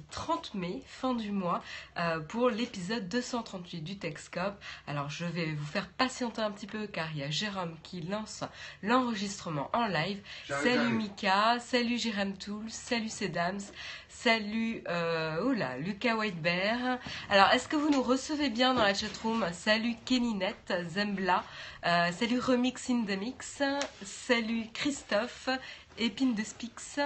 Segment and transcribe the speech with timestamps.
[0.00, 1.62] mardi 30 mai, fin du mois,
[1.98, 4.58] euh, pour l'épisode 238 du Texcope.
[4.86, 8.00] Alors je vais vous faire patienter un petit peu car il y a Jérôme qui
[8.00, 8.44] lance
[8.82, 10.20] l'enregistrement en live.
[10.48, 10.94] Salut.
[10.94, 13.60] Mika, salut Jérôme Toul, salut Sedams,
[14.08, 16.98] salut euh, Lucas Whitebear.
[17.28, 19.46] Alors est-ce que vous nous recevez bien dans la chatroom?
[19.52, 21.44] Salut Keninette, Zembla,
[21.86, 23.62] euh, salut Remix in the Mix,
[24.02, 25.48] salut Christophe,
[25.98, 26.98] Épine de Spix,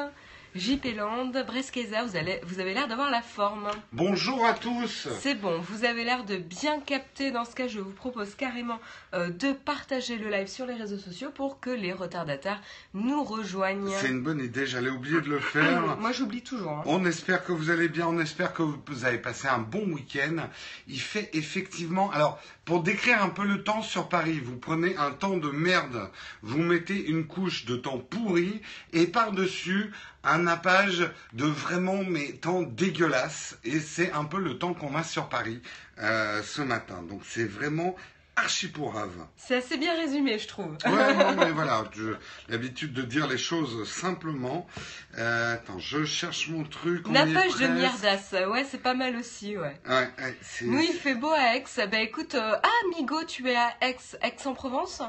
[0.55, 3.69] JP Land, Breskeza, vous, allez, vous avez l'air d'avoir la forme.
[3.93, 5.09] Bonjour à tous.
[5.21, 7.33] C'est bon, vous avez l'air de bien capter.
[7.33, 8.79] Dans ce cas, je vous propose carrément
[9.15, 12.63] euh, de partager le live sur les réseaux sociaux pour que les retardataires
[12.93, 13.91] nous rejoignent.
[14.01, 15.97] C'est une bonne idée, j'allais oublier de le faire.
[15.99, 16.71] Moi, j'oublie toujours.
[16.71, 16.83] hein.
[16.87, 20.37] On espère que vous allez bien, on espère que vous avez passé un bon week-end.
[20.87, 22.13] Il fait effectivement...
[22.13, 26.11] Alors, pour décrire un peu le temps sur Paris, vous prenez un temps de merde,
[26.43, 29.91] vous mettez une couche de temps pourri et par-dessus
[30.23, 33.59] un nappage de vraiment mais temps dégueulasse.
[33.65, 35.61] Et c'est un peu le temps qu'on a sur Paris
[35.99, 37.03] euh, ce matin.
[37.03, 37.95] Donc c'est vraiment
[38.37, 39.27] archi pourrave.
[39.37, 40.77] C'est assez bien résumé, je trouve.
[40.85, 42.13] Ouais, non, mais voilà, j'ai
[42.49, 44.67] l'habitude de dire les choses simplement.
[45.19, 47.07] Euh, attends, je cherche mon truc.
[47.09, 49.81] est Nappage de mierdasse, ouais, c'est pas mal aussi, ouais.
[49.89, 50.11] Ouais,
[50.63, 51.65] Nous, il fait beau à Aix.
[51.91, 55.03] Bah écoute, euh, ah, Migo, tu es à Aix, Aix-en-Provence?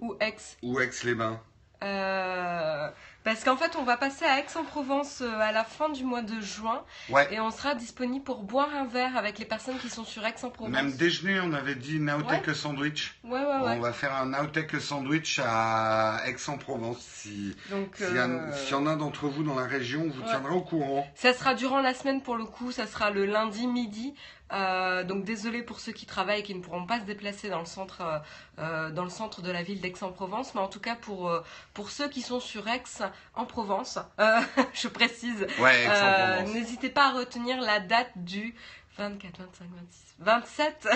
[0.00, 0.36] Ou Aix?
[0.62, 1.40] Ou Aix-les-Bains.
[1.82, 2.88] Euh,
[3.28, 6.40] Parce qu'en fait, on va passer à Aix-en-Provence euh, à la fin du mois de
[6.40, 7.28] juin Ouais.
[7.30, 10.72] et on sera disponible pour boire un verre avec les personnes qui sont sur Aix-en-Provence.
[10.72, 13.18] Même déjeuner, on avait dit Naotech sandwich.
[13.24, 13.78] Ouais, ouais, On ouais.
[13.80, 17.00] va faire un Naotech sandwich à Aix-en-Provence.
[17.00, 20.10] Si, Donc, s'il y, a- euh, y en a d'entre vous dans la région, on
[20.10, 20.28] vous Ouais.
[20.30, 21.06] tiendra au courant.
[21.14, 24.14] ça sera durant la semaine pour le coup, ça sera le lundi midi.
[24.52, 27.58] Euh, donc désolé pour ceux qui travaillent et qui ne pourront pas se déplacer dans
[27.60, 28.18] le centre, euh,
[28.58, 31.42] euh, dans le centre de la ville d'Aix-en-Provence, mais en tout cas pour euh,
[31.74, 34.40] pour ceux qui sont sur Aix-en-Provence, euh,
[34.72, 36.42] je précise, Ouais, Euh.
[36.42, 38.54] N'hésitez pas à retenir la date du
[38.98, 40.88] 24, 25, 26, 27.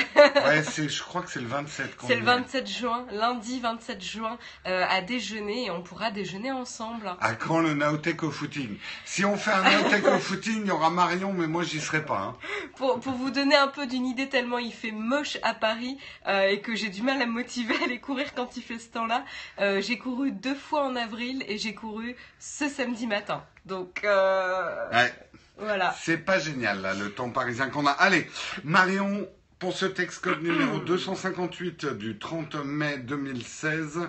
[0.45, 2.25] ouais, c'est, je crois que c'est le 27 qu'on C'est le est.
[2.25, 7.15] 27 juin, lundi 27 juin, euh, à déjeuner et on pourra déjeuner ensemble.
[7.21, 8.77] À quand le Naotech au footing?
[9.05, 12.05] Si on fait un Naotech au footing, il y aura Marion, mais moi j'y serai
[12.05, 12.19] pas.
[12.19, 12.37] hein.
[12.77, 15.97] Pour, pour vous donner un peu d'une idée, tellement il fait moche à Paris
[16.27, 18.81] euh, et que j'ai du mal à me motiver à aller courir quand il fait
[18.81, 19.25] ce temps-là,
[19.61, 23.45] euh, j'ai couru deux fois en avril et j'ai couru ce samedi matin.
[23.65, 25.15] Donc euh, Ouais.
[25.59, 25.95] Voilà.
[26.01, 27.91] C'est pas génial, là, le temps parisien qu'on a.
[27.91, 28.29] Allez,
[28.65, 34.01] Marion, pour ce texte code numéro 258 du 30 mai 2016,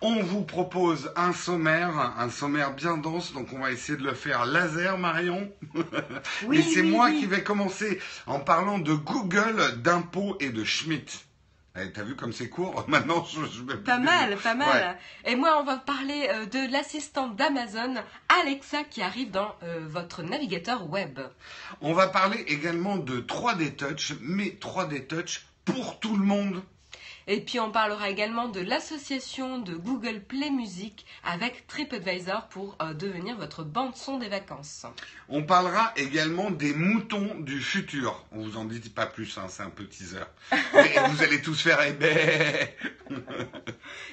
[0.00, 4.14] on vous propose un sommaire, un sommaire bien dense, donc on va essayer de le
[4.14, 5.52] faire laser, Marion.
[6.46, 7.20] Oui, et c'est oui, moi oui.
[7.20, 11.27] qui vais commencer en parlant de Google, d'impôts et de Schmitt.
[11.80, 14.96] Eh, T'as vu comme c'est court Maintenant, je, je vais Pas mal, pas mal.
[15.24, 17.94] Et moi, on va parler euh, de l'assistante d'Amazon,
[18.40, 21.20] Alexa, qui arrive dans euh, votre navigateur web.
[21.80, 26.62] On va parler également de 3D Touch, mais 3D Touch pour tout le monde.
[27.30, 32.94] Et puis on parlera également de l'association de Google Play Music avec TripAdvisor pour euh,
[32.94, 34.86] devenir votre bande son des vacances.
[35.28, 38.24] On parlera également des moutons du futur.
[38.32, 40.24] On vous en dit pas plus, hein, c'est un peu teaser.
[40.72, 42.66] Mais vous allez tous faire ben.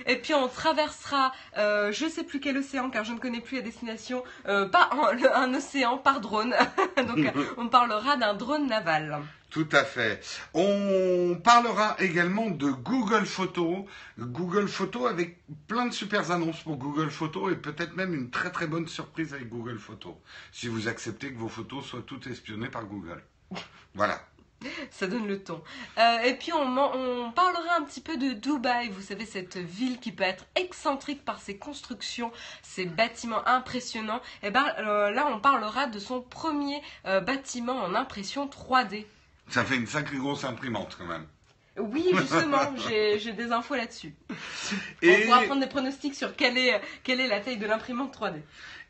[0.08, 3.56] Et puis on traversera, euh, je sais plus quel océan car je ne connais plus
[3.56, 4.90] la destination, euh, pas
[5.34, 6.54] un, océan par drone.
[6.98, 9.22] Donc on parlera d'un drone naval.
[9.56, 10.20] Tout à fait.
[10.54, 13.86] On parlera également de Google Photos.
[14.20, 18.52] Google Photos avec plein de super annonces pour Google Photos et peut-être même une très
[18.52, 20.16] très bonne surprise avec Google Photos.
[20.52, 23.24] Si vous acceptez que vos photos soient toutes espionnées par Google.
[23.94, 24.20] Voilà.
[24.92, 25.64] Ça donne le ton.
[26.00, 30.12] Euh, et puis on, parlera un petit peu de Dubaï, vous savez, cette ville qui
[30.12, 34.22] peut être excentrique par ses constructions, ses bâtiments impressionnants.
[34.44, 39.06] Et ben euh, là, on parlera de son premier euh, bâtiment en impression 3D.
[39.50, 41.28] Ça fait une sacrée grosse imprimante quand même.
[41.78, 44.16] Oui, justement, j'ai des infos là-dessus.
[45.04, 48.42] On pourra prendre des pronostics sur quelle est, quelle est la taille de l'imprimante 3D.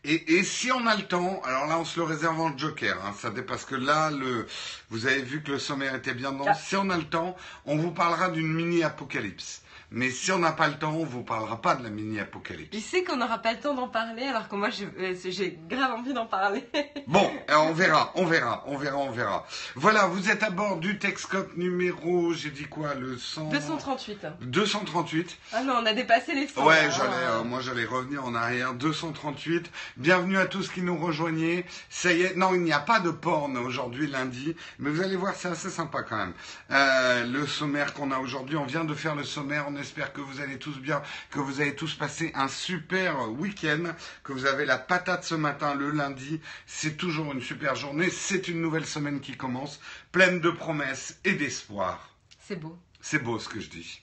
[0.04, 3.04] et, et si on a le temps, alors là on se le réserve en joker,
[3.04, 4.46] hein, ça dépasse que là, le,
[4.90, 6.48] vous avez vu que le sommaire était bien dense.
[6.48, 6.54] Ah.
[6.54, 7.36] Si on a le temps,
[7.66, 9.64] on vous parlera d'une mini-apocalypse.
[9.96, 12.68] Mais si on n'a pas le temps, on vous parlera pas de la mini-apocalypse.
[12.74, 15.58] Il sait qu'on n'aura pas le temps d'en parler, alors que moi, j'ai euh, j'ai
[15.70, 16.66] grave envie d'en parler.
[17.08, 19.46] Bon, alors on verra, on verra, on verra, on verra.
[19.76, 23.50] Voilà, vous êtes à bord du Texcope numéro, j'ai dit quoi, le 100...
[23.52, 24.26] 238.
[24.42, 25.38] 238.
[25.54, 26.66] Ah non, on a dépassé les 100.
[26.66, 27.42] Ouais, j'allais, hein.
[27.42, 28.74] euh, moi j'allais revenir en arrière.
[28.74, 29.70] 238.
[29.98, 31.64] Bienvenue à tous qui nous rejoignez.
[31.92, 35.16] Ça y est, non, il n'y a pas de porn aujourd'hui lundi, mais vous allez
[35.16, 36.34] voir, c'est assez sympa quand même.
[36.72, 39.66] Euh, le sommaire qu'on a aujourd'hui, on vient de faire le sommaire.
[39.70, 43.94] On espère que vous allez tous bien, que vous avez tous passé un super week-end,
[44.24, 46.42] que vous avez la patate ce matin, le lundi.
[46.66, 48.10] C'est toujours une super journée.
[48.10, 49.80] C'est une nouvelle semaine qui commence,
[50.12, 52.10] pleine de promesses et d'espoir.
[52.40, 52.76] C'est beau.
[53.00, 54.02] C'est beau ce que je dis.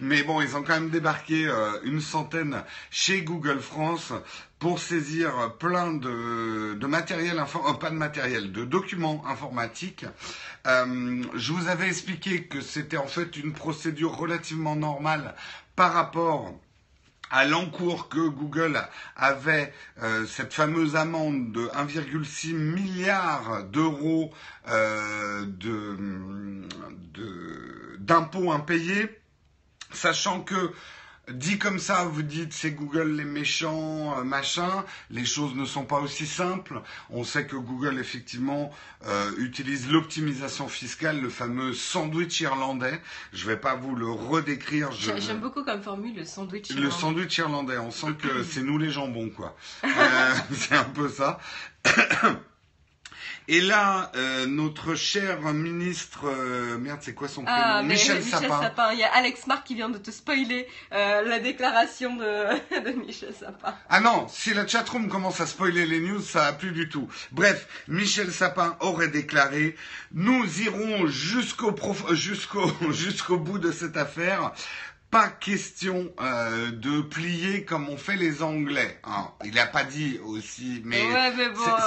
[0.00, 4.12] Mais bon, ils ont quand même débarqué euh, une centaine chez Google France
[4.60, 10.04] pour saisir plein de, de matériel, euh, pas de matériel, de documents informatiques.
[10.66, 15.34] Euh, je vous avais expliqué que c'était en fait une procédure relativement normale
[15.76, 16.52] par rapport
[17.30, 18.82] à l'encours que Google
[19.16, 19.72] avait
[20.02, 24.30] euh, cette fameuse amende de 1,6 milliard d'euros
[24.68, 25.46] euh,
[27.98, 29.08] d'impôts de, impayés,
[29.92, 30.72] sachant que
[31.32, 34.84] Dit comme ça, vous dites c'est Google les méchants, euh, machin.
[35.10, 36.80] Les choses ne sont pas aussi simples.
[37.10, 38.70] On sait que Google effectivement
[39.06, 43.00] euh, utilise l'optimisation fiscale, le fameux sandwich irlandais.
[43.32, 44.90] Je vais pas vous le redécrire.
[44.92, 46.86] J'aime beaucoup comme formule le sandwich irlandais.
[46.86, 47.78] Le sandwich irlandais.
[47.78, 49.56] On sent que c'est nous les jambons quoi.
[50.00, 51.38] Euh, c'est un peu ça.
[53.52, 58.92] Et là, euh, notre cher ministre, euh, merde, c'est quoi son prénom ah, Michel, Sapin.
[58.92, 62.90] Il y a Alex Marc qui vient de te spoiler euh, la déclaration de, de,
[62.92, 63.74] Michel Sapin.
[63.88, 67.08] Ah non, si la chatroom commence à spoiler les news, ça a plus du tout.
[67.32, 69.74] Bref, Michel Sapin aurait déclaré
[70.12, 71.74] nous irons jusqu'au
[72.12, 74.52] jusqu'au jusqu'au bout de cette affaire
[75.10, 79.00] pas question euh, de plier comme on fait les Anglais.
[79.02, 79.28] Hein.
[79.44, 81.02] Il n'a pas dit aussi, mais,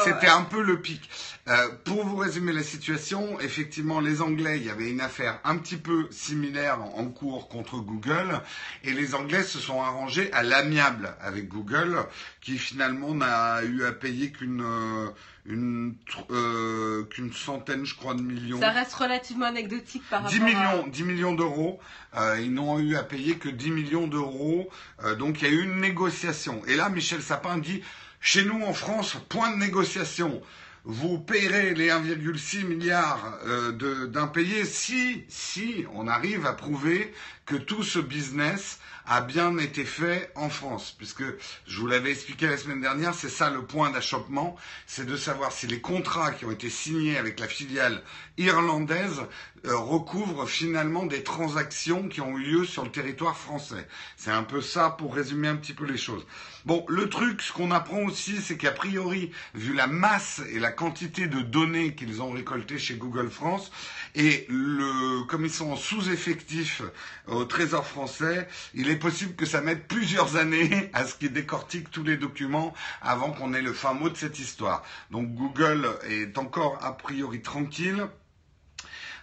[0.04, 1.10] c'était un peu le pic.
[1.48, 5.58] Euh, pour vous résumer la situation, effectivement, les Anglais, il y avait une affaire un
[5.58, 8.42] petit peu similaire en cours contre Google,
[8.84, 11.98] et les Anglais se sont arrangés à l'amiable avec Google,
[12.42, 15.10] qui finalement n'a eu à payer qu'une euh,
[15.46, 15.96] une,
[16.32, 18.60] euh, qu'une centaine, je crois, de millions.
[18.60, 21.80] Ça reste relativement anecdotique par 10 millions, 10 millions d'euros.
[22.16, 24.70] Euh, ils n'ont eu à payer que 10 millions d'euros.
[25.04, 26.62] Euh, donc il y a eu une négociation.
[26.68, 27.82] Et là, Michel Sapin dit,
[28.22, 30.42] chez nous en France, point de négociation.
[30.86, 37.14] Vous payerez les 1,6 milliards euh, d'impayés si, si on arrive à prouver
[37.46, 41.24] que tout ce business a bien été fait en France, puisque
[41.68, 44.56] je vous l'avais expliqué la semaine dernière, c'est ça le point d'achoppement,
[44.88, 48.02] c'est de savoir si les contrats qui ont été signés avec la filiale
[48.38, 49.22] irlandaise
[49.66, 53.88] euh, recouvrent finalement des transactions qui ont eu lieu sur le territoire français.
[54.18, 56.26] C'est un peu ça pour résumer un petit peu les choses.
[56.66, 60.72] Bon, le truc, ce qu'on apprend aussi, c'est qu'a priori, vu la masse et la
[60.72, 63.72] quantité de données qu'ils ont récoltées chez Google France,
[64.16, 66.82] et le, comme ils sont sous-effectif
[67.28, 71.90] au Trésor français, il est possible que ça mette plusieurs années à ce qu'ils décortiquent
[71.90, 74.84] tous les documents avant qu'on ait le fin mot de cette histoire.
[75.12, 78.08] Donc Google est encore a priori tranquille.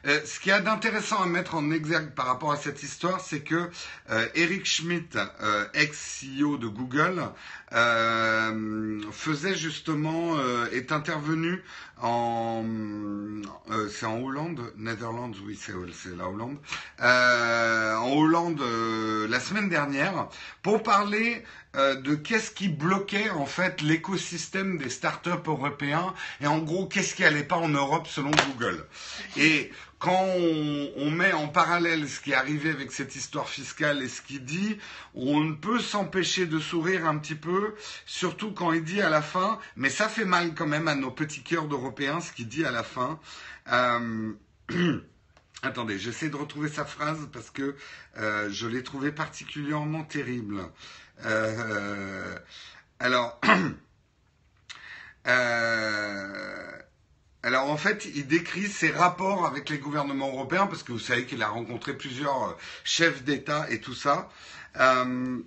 [0.06, 3.20] Euh, ce qu'il y a d'intéressant à mettre en exergue par rapport à cette histoire,
[3.20, 3.70] c'est que
[4.10, 7.22] euh, Eric Schmidt, euh, ex-CEO de Google,
[9.12, 10.36] faisait justement,
[10.72, 11.62] est intervenu
[12.02, 12.64] en,
[13.88, 15.72] c'est en Hollande, Netherlands, oui, c'est
[16.16, 16.56] la Hollande,
[17.00, 18.60] en Hollande
[19.28, 20.26] la semaine dernière
[20.62, 26.86] pour parler de qu'est-ce qui bloquait en fait l'écosystème des startups européens et en gros
[26.86, 28.84] qu'est-ce qui allait pas en Europe selon Google.
[30.00, 30.24] Quand
[30.96, 34.42] on, met en parallèle ce qui est arrivé avec cette histoire fiscale et ce qu'il
[34.42, 34.78] dit,
[35.14, 37.74] on ne peut s'empêcher de sourire un petit peu,
[38.06, 41.10] surtout quand il dit à la fin, mais ça fait mal quand même à nos
[41.10, 43.20] petits cœurs d'Européens, ce qu'il dit à la fin.
[43.70, 44.32] Euh,
[45.62, 47.76] attendez, j'essaie de retrouver sa phrase parce que
[48.16, 50.62] euh, je l'ai trouvé particulièrement terrible.
[51.26, 52.38] Euh,
[53.00, 53.38] alors,
[57.42, 61.24] Alors en fait, il décrit ses rapports avec les gouvernements européens, parce que vous savez
[61.24, 62.52] qu'il a rencontré plusieurs euh,
[62.84, 64.28] chefs d'État et tout ça.
[64.78, 65.38] Euh,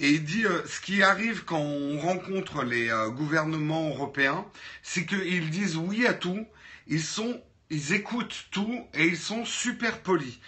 [0.00, 4.46] et il dit, euh, ce qui arrive quand on rencontre les gouvernements européens,
[4.82, 6.46] c'est qu'ils disent oui à tout,
[6.86, 10.38] ils, sont, ils écoutent tout et ils sont super polis.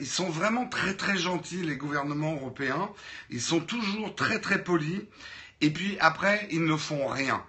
[0.00, 2.90] Ils sont vraiment très très gentils, les gouvernements européens.
[3.30, 5.00] Ils sont toujours très très polis.
[5.62, 7.42] Et puis après, ils ne font rien.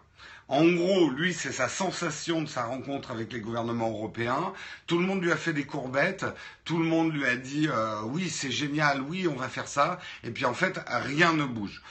[0.51, 4.51] En gros, lui, c'est sa sensation de sa rencontre avec les gouvernements européens.
[4.86, 6.25] Tout le monde lui a fait des courbettes.
[6.65, 9.98] Tout le monde lui a dit euh, oui, c'est génial, oui, on va faire ça.
[10.25, 11.81] Et puis en fait, rien ne bouge.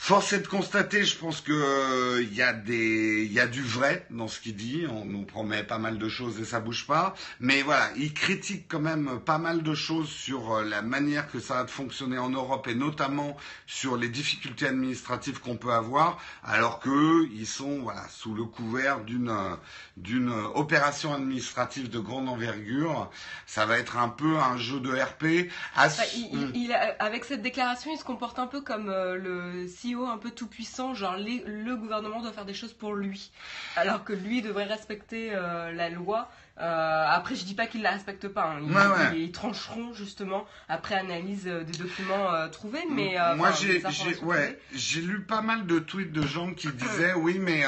[0.00, 3.48] Force est de constater, je pense que euh, il y a des, il y a
[3.48, 4.86] du vrai dans ce qu'il dit.
[4.88, 7.14] On nous promet pas mal de choses et ça bouge pas.
[7.40, 11.40] Mais voilà, il critique quand même pas mal de choses sur euh, la manière que
[11.40, 13.36] ça a de fonctionner en Europe et notamment
[13.66, 19.00] sur les difficultés administratives qu'on peut avoir, alors que ils sont voilà sous le couvert
[19.00, 19.56] d'une euh,
[19.96, 23.10] d'une opération administrative de grande envergure.
[23.46, 25.50] Ça va être un peu un jeu de RP.
[25.74, 25.88] À...
[26.14, 30.18] Il, il, il, avec cette déclaration, il se comporte un peu comme le CEO un
[30.18, 33.30] peu tout puissant, genre le gouvernement doit faire des choses pour lui,
[33.76, 36.30] alors que lui devrait respecter euh, la loi.
[36.60, 38.56] Euh, après, je dis pas qu'ils la respectent pas.
[38.56, 39.12] Hein.
[39.14, 42.82] Ils, trancheront justement après analyse euh, des documents trouvés.
[42.90, 43.80] Mais moi, j'ai
[44.22, 47.64] ouais, j'ai lu pas mal de tweets de gens qui disaient oui, mais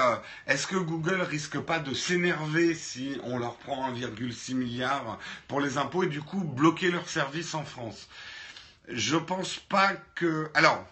[0.46, 5.78] est-ce que Google risque pas de s'énerver si on leur prend 1,6 milliard pour les
[5.78, 8.08] impôts et du coup bloquer leurs services en France?
[8.88, 10.50] Je pense pas que.
[10.54, 10.84] Alors.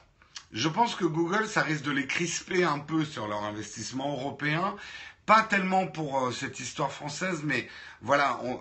[0.53, 4.75] Je pense que Google, ça risque de les crisper un peu sur leur investissement européen.
[5.27, 7.69] Pas tellement pour euh, cette histoire française, mais
[8.01, 8.59] voilà, on,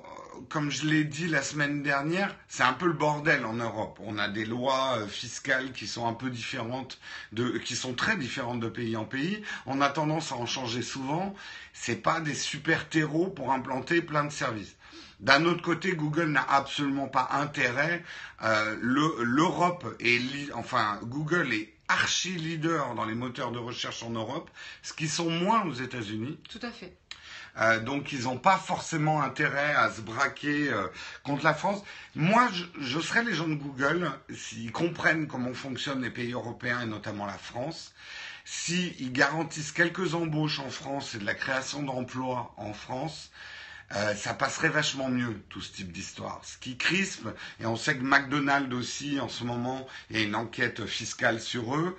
[0.50, 4.00] comme je l'ai dit la semaine dernière, c'est un peu le bordel en Europe.
[4.03, 7.00] On a des lois euh, fiscales qui sont un peu différentes,
[7.63, 9.41] qui sont très différentes de pays en pays.
[9.65, 11.34] On a tendance à en changer souvent.
[11.72, 14.75] C'est pas des super terreaux pour implanter plein de services.
[15.22, 18.03] D'un autre côté, Google n'a absolument pas intérêt.
[18.44, 24.50] Euh, L'Europe est, enfin, Google est archi leader dans les moteurs de recherche en Europe,
[24.84, 26.39] ce qui sont moins aux États-Unis.
[26.50, 26.98] Tout à fait.
[27.60, 30.88] Euh, donc ils n'ont pas forcément intérêt à se braquer euh,
[31.24, 31.82] contre la France.
[32.15, 36.82] Moi, je, je, serais les gens de Google s'ils comprennent comment fonctionnent les pays européens
[36.82, 37.94] et notamment la France,
[38.46, 43.32] s'ils garantissent quelques embauches en France et de la création d'emplois en France,
[43.96, 46.41] euh, ça passerait vachement mieux, tout ce type d'histoire.
[46.44, 47.27] Ce qui crispe,
[47.62, 51.39] et on sait que McDonald's aussi, en ce moment, il y a une enquête fiscale
[51.39, 51.96] sur eux,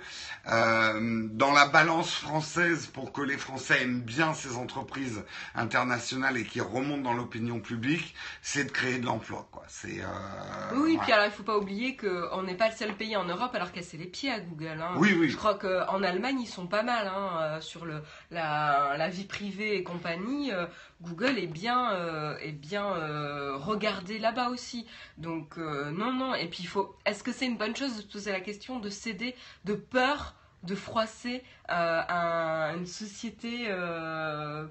[0.51, 5.23] euh, dans la balance française, pour que les Français aiment bien ces entreprises
[5.55, 9.47] internationales et qui remontent dans l'opinion publique, c'est de créer de l'emploi.
[9.51, 9.63] Quoi.
[9.67, 12.93] C'est, euh, oui, puis alors il ne faut pas oublier qu'on n'est pas le seul
[12.93, 14.79] pays en Europe alors casser les pieds à Google.
[14.79, 14.93] Hein.
[14.97, 15.29] Oui, oui.
[15.29, 19.25] Je crois qu'en Allemagne, ils sont pas mal hein, euh, sur le, la, la, vie
[19.25, 20.51] privée et compagnie.
[21.01, 22.35] Google est bien, euh,
[22.73, 24.85] euh, regardé là-bas aussi.
[25.17, 26.35] Donc euh, non, non.
[26.35, 26.69] Et puis il.
[27.05, 30.35] Est-ce que c'est une bonne chose de se poser la question de céder de peur
[30.63, 33.69] de froisser une société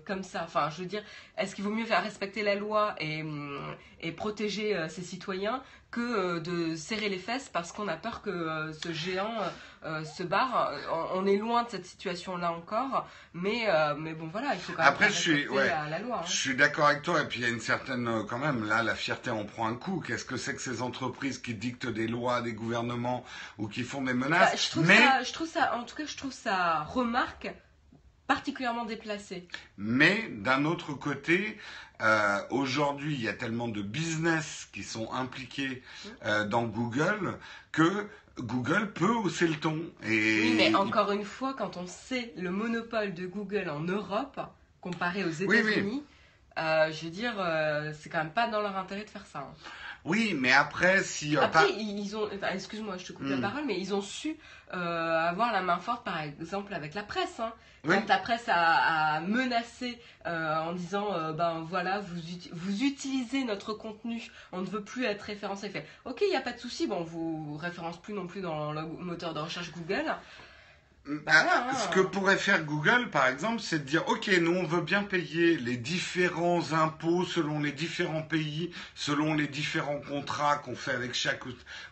[0.04, 0.42] comme ça?
[0.44, 1.02] Enfin, je veux dire,
[1.38, 3.24] est-ce qu'il vaut mieux faire respecter la loi et,
[4.02, 8.92] et protéger ses citoyens que de serrer les fesses parce qu'on a peur que ce
[8.92, 9.32] géant
[9.82, 10.72] se barre
[11.14, 13.66] on, est loin de cette situation-là encore, mais,
[13.98, 16.18] mais bon, voilà, il faut quand même Après, je suis, la loi.
[16.18, 16.26] Hein.
[16.26, 18.82] Je suis d'accord avec toi, et puis il y a une certaine, quand même, là,
[18.82, 20.02] la fierté en prend un coup.
[20.06, 23.24] Qu'est-ce que c'est que ces entreprises qui dictent des lois, des gouvernements
[23.56, 24.50] ou qui font des menaces?
[24.50, 24.96] Bah, je, trouve mais...
[24.96, 27.50] ça, je trouve ça, en tout cas, je trouve ça remarque
[28.28, 29.48] particulièrement déplacée.
[29.78, 31.58] Mais d'un autre côté,
[32.00, 35.82] euh, aujourd'hui, il y a tellement de business qui sont impliqués
[36.24, 37.38] euh, dans Google
[37.72, 38.06] que
[38.38, 39.80] Google peut hausser le ton.
[40.04, 44.40] Et oui, mais encore une fois, quand on sait le monopole de Google en Europe
[44.80, 46.04] comparé aux États-Unis,
[46.58, 47.34] euh, je veux dire,
[47.98, 49.40] c'est quand même pas dans leur intérêt de faire ça.
[49.40, 49.54] Hein.
[50.08, 51.36] Oui, mais après, si.
[51.36, 52.28] Après, ils ont.
[52.50, 53.42] Excuse-moi, je te coupe la hmm.
[53.42, 54.36] parole, mais ils ont su
[54.74, 57.40] euh, avoir la main forte, par exemple, avec la presse.
[57.40, 57.52] Hein.
[57.86, 62.20] Quand la presse a, menacé euh, en disant euh, ben voilà, vous,
[62.52, 65.68] vous utilisez notre contenu, on ne veut plus être référencé.
[65.68, 68.40] Fait ok, il n'y a pas de souci, bon, on vous référence plus non plus
[68.40, 70.04] dans le moteur de recherche Google.
[71.06, 71.72] Bah, ah.
[71.74, 75.02] ce que pourrait faire Google, par exemple, c'est de dire, OK, nous, on veut bien
[75.02, 81.14] payer les différents impôts selon les différents pays, selon les différents contrats qu'on fait avec
[81.14, 81.44] chaque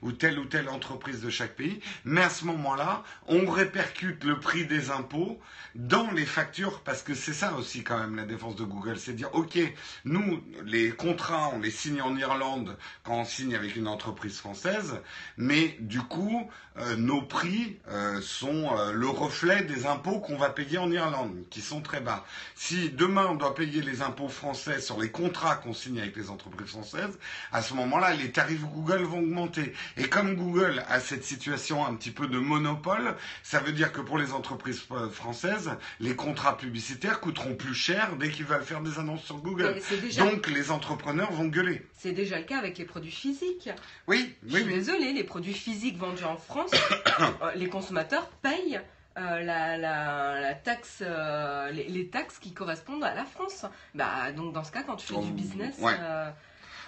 [0.02, 4.38] ou telle ou telle entreprise de chaque pays, mais à ce moment-là, on répercute le
[4.38, 5.40] prix des impôts
[5.74, 9.12] dans les factures, parce que c'est ça aussi quand même la défense de Google, c'est
[9.12, 9.58] de dire, OK,
[10.04, 15.00] nous, les contrats, on les signe en Irlande quand on signe avec une entreprise française,
[15.38, 16.50] mais du coup,
[16.96, 21.60] nos prix euh, sont euh, le reflet des impôts qu'on va payer en Irlande, qui
[21.60, 22.24] sont très bas.
[22.54, 26.30] Si demain on doit payer les impôts français sur les contrats qu'on signe avec les
[26.30, 27.18] entreprises françaises,
[27.52, 29.72] à ce moment-là, les tarifs Google vont augmenter.
[29.96, 34.00] Et comme Google a cette situation un petit peu de monopole, ça veut dire que
[34.00, 38.98] pour les entreprises françaises, les contrats publicitaires coûteront plus cher dès qu'ils veulent faire des
[38.98, 39.80] annonces sur Google.
[40.18, 41.82] Donc les entrepreneurs vont gueuler.
[41.96, 43.70] C'est déjà le cas avec les produits physiques.
[44.06, 44.50] Oui, oui.
[44.50, 46.70] Je suis désolée, les produits physiques vendus en France,
[47.54, 48.80] les consommateurs payent
[49.18, 53.64] euh, la, la, la taxe, euh, les, les taxes qui correspondent à la France.
[53.94, 55.94] Bah, donc dans ce cas, quand tu fais Oh, du business, ouais.
[55.98, 56.30] euh,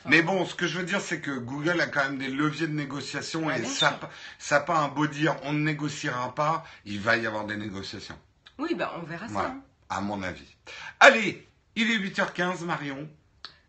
[0.04, 2.66] Mais bon, ce que je veux dire, c'est que Google a quand même des leviers
[2.66, 3.98] de négociation Ouais, et ça,
[4.38, 8.18] ça pas un beau dire on ne négociera pas, il va y avoir des négociations,
[8.58, 9.48] oui, bah on verra Voilà.
[9.48, 9.54] ça.
[9.54, 9.62] hein.
[9.88, 10.54] à mon avis.
[11.00, 13.08] Allez, il est 8h15, Marion.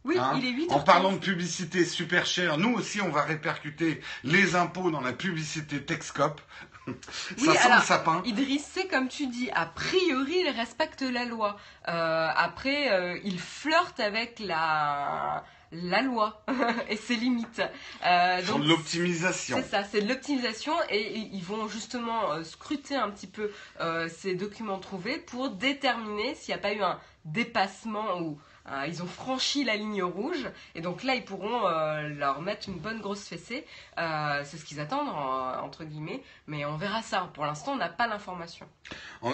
[0.10, 3.22] Oui, Hein il est 8 En parlant de publicité super chère, nous aussi on va
[3.22, 6.42] répercuter les impôts dans la publicité Texcop.
[6.88, 8.24] Oui, ça sent alors, le sapin.
[8.26, 11.56] Idriss, c'est comme tu dis, a priori, il respecte la loi.
[11.88, 16.44] Euh, après, euh, il flirte avec la, la loi
[16.90, 17.62] et ses limites.
[18.06, 19.58] Euh, donc, de l'optimisation.
[19.58, 24.10] C'est ça, c'est de l'optimisation et ils vont justement euh, scruter un petit peu euh,
[24.10, 28.40] ces documents trouvés pour déterminer s'il n'y a pas eu un dépassement ou
[28.88, 32.78] ils ont franchi la ligne rouge et donc là ils pourront euh, leur mettre une
[32.78, 33.66] bonne grosse fessée.
[34.00, 37.30] Euh, c'est ce qu'ils attendent en- entre guillemets, mais on verra ça.
[37.34, 38.66] Pour l'instant, on n'a pas l'information.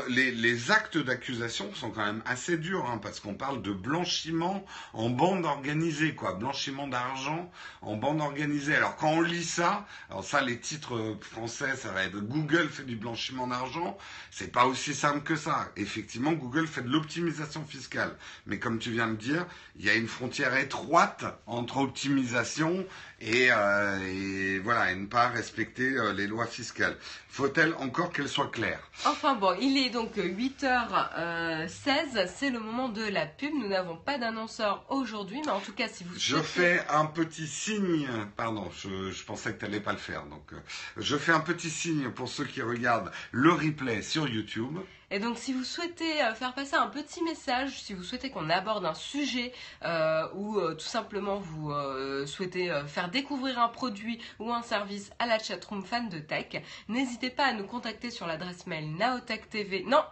[0.09, 5.09] Les, actes d'accusation sont quand même assez durs, hein, parce qu'on parle de blanchiment en
[5.09, 6.33] bande organisée, quoi.
[6.33, 7.51] Blanchiment d'argent
[7.83, 8.75] en bande organisée.
[8.75, 12.83] Alors quand on lit ça, alors ça, les titres français, ça va être Google fait
[12.83, 13.97] du blanchiment d'argent.
[14.31, 15.69] C'est pas aussi simple que ça.
[15.75, 18.15] Effectivement, Google fait de l'optimisation fiscale.
[18.47, 19.45] Mais comme tu viens de dire,
[19.75, 22.85] il y a une frontière étroite entre optimisation
[23.21, 26.97] et, euh, et voilà, et ne pas respecter euh, les lois fiscales.
[27.35, 33.03] Faut-elle encore qu'elles soient claires Enfin bon, il est donc 8h16, c'est le moment de
[33.03, 33.53] la pub.
[33.53, 36.45] Nous n'avons pas d'annonceur aujourd'hui, mais en tout cas, si vous Je souhaitez-
[36.77, 40.53] fais un petit signe, pardon, je, je pensais que tu n'allais pas le faire, donc
[40.53, 40.57] euh,
[40.95, 44.77] je fais un petit signe pour ceux qui regardent le replay sur YouTube.
[45.11, 48.49] Et donc, si vous souhaitez euh, faire passer un petit message, si vous souhaitez qu'on
[48.49, 54.19] aborde un sujet euh, ou euh, tout simplement vous euh, souhaitez faire découvrir un produit
[54.39, 56.47] ou un service à la chatroom fan de tech,
[56.89, 59.83] n'hésitez pas à nous contacter sur l'adresse mail naotech.tv.
[59.87, 60.03] Non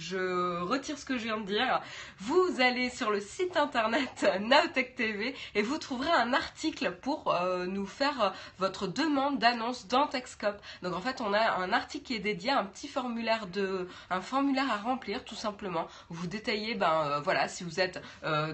[0.00, 1.80] je retire ce que je viens de dire.
[2.18, 7.66] Vous allez sur le site internet Naotech TV et vous trouverez un article pour euh,
[7.66, 10.60] nous faire euh, votre demande d'annonce dans Techscope.
[10.82, 13.88] Donc en fait, on a un article qui est dédié à un petit formulaire de,
[14.08, 15.86] un formulaire à remplir tout simplement.
[16.08, 18.00] Vous détaillez, ben euh, voilà, si vous êtes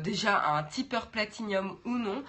[0.03, 2.25] déjà un tipeur Platinum ou non,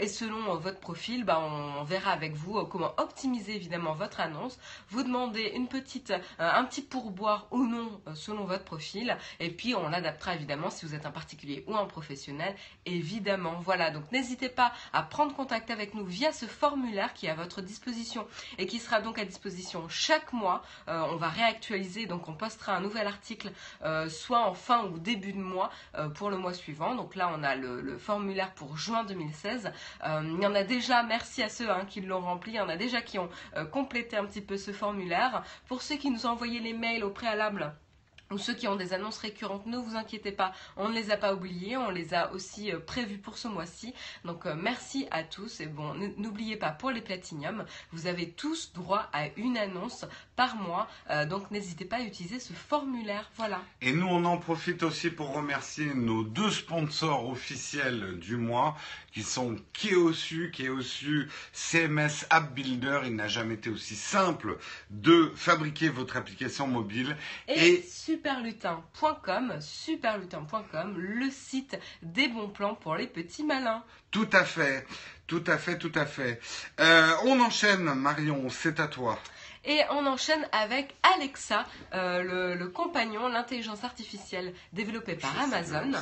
[0.00, 4.58] et selon votre profil, ben on, verra avec vous comment optimiser évidemment votre annonce.
[4.88, 9.92] Vous demandez une petite, un petit pourboire ou non selon votre profil, et puis on
[9.92, 12.54] adaptera évidemment si vous êtes un particulier ou un professionnel,
[12.86, 13.60] évidemment.
[13.60, 17.34] Voilà, donc n'hésitez pas à prendre contact avec nous via ce formulaire qui est à
[17.34, 18.26] votre disposition
[18.58, 20.62] et qui sera donc à disposition chaque mois.
[20.88, 24.98] Euh, on va réactualiser, donc on postera un nouvel article euh, soit en fin ou
[24.98, 26.94] début de mois euh, pour le mois suivant.
[26.94, 29.72] Donc là, on a le, formulaire pour juin 2016.
[30.04, 32.60] Euh, il y en a déjà, merci à ceux hein, qui l'ont rempli, il y
[32.60, 33.28] en a déjà qui ont
[33.72, 35.42] complété un petit peu ce formulaire.
[35.68, 37.74] Pour ceux qui nous ont envoyé les mails au préalable,
[38.34, 41.16] ou ceux qui ont des annonces récurrentes, ne vous inquiétez pas, on ne les a
[41.16, 43.94] pas oubliés, on les a aussi euh, prévus pour ce mois-ci.
[44.24, 48.72] Donc euh, merci à tous et bon, n'oubliez pas pour les platinium, vous avez tous
[48.72, 53.30] droit à une annonce par mois, euh, donc n'hésitez pas à utiliser ce formulaire.
[53.36, 53.62] Voilà.
[53.80, 58.76] Et nous, on en profite aussi pour remercier nos deux sponsors officiels du mois,
[59.14, 63.02] qui sont Keosu, Keosu CMS App Builder.
[63.04, 64.58] Il n'a jamais été aussi simple
[64.90, 67.16] de fabriquer votre application mobile.
[67.46, 73.84] Et, Et- superlutin.com, superlutin.com, le site des bons plans pour les petits malins.
[74.10, 74.84] Tout à fait,
[75.28, 76.40] tout à fait, tout à fait.
[76.80, 79.18] Euh, on enchaîne, Marion, c'est à toi.
[79.64, 85.92] Et on enchaîne avec Alexa, euh, le, le compagnon, l'intelligence artificielle développée par Je Amazon.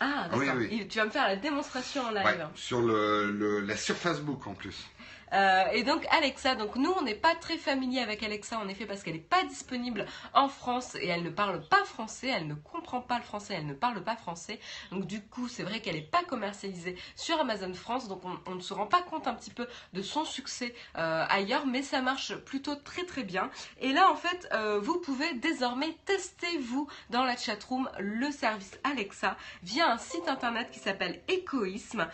[0.00, 0.60] Ah, Oui, d'accord.
[0.60, 0.68] oui.
[0.72, 2.24] Il- Tu vas me faire la démonstration en live.
[2.24, 4.84] Ouais, sur le, le- la Surface Book en plus.
[5.32, 8.86] Euh, et donc Alexa, donc nous on n'est pas très familier avec Alexa en effet
[8.86, 12.54] parce qu'elle n'est pas disponible en France et elle ne parle pas français, elle ne
[12.54, 14.60] comprend pas le français, elle ne parle pas français.
[14.90, 18.60] Donc du coup c'est vrai qu'elle n'est pas commercialisée sur Amazon France, donc on, ne
[18.60, 22.34] se rend pas compte un petit peu de son succès euh, ailleurs, mais ça marche
[22.36, 23.50] plutôt très très bien.
[23.80, 28.78] Et là en fait euh, vous pouvez désormais tester vous dans la chatroom le service
[28.84, 32.06] Alexa via un site internet qui s'appelle Ecoism,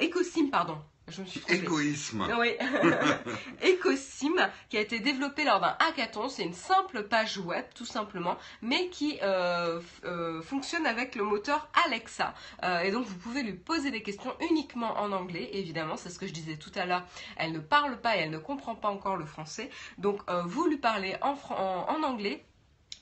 [0.00, 0.78] Ecosim pardon.
[1.08, 1.58] Je me suis trompée.
[1.60, 2.26] Égoïsme.
[2.38, 2.54] Oui.
[3.62, 4.34] EcoSim,
[4.68, 6.28] qui a été développé lors d'un hackathon.
[6.28, 11.68] C'est une simple page web, tout simplement, mais qui euh, euh, fonctionne avec le moteur
[11.86, 12.34] Alexa.
[12.64, 15.50] Euh, et donc, vous pouvez lui poser des questions uniquement en anglais.
[15.52, 17.04] Évidemment, c'est ce que je disais tout à l'heure.
[17.36, 19.70] Elle ne parle pas et elle ne comprend pas encore le français.
[19.98, 22.44] Donc, vous lui parlez en, fran- en, en anglais.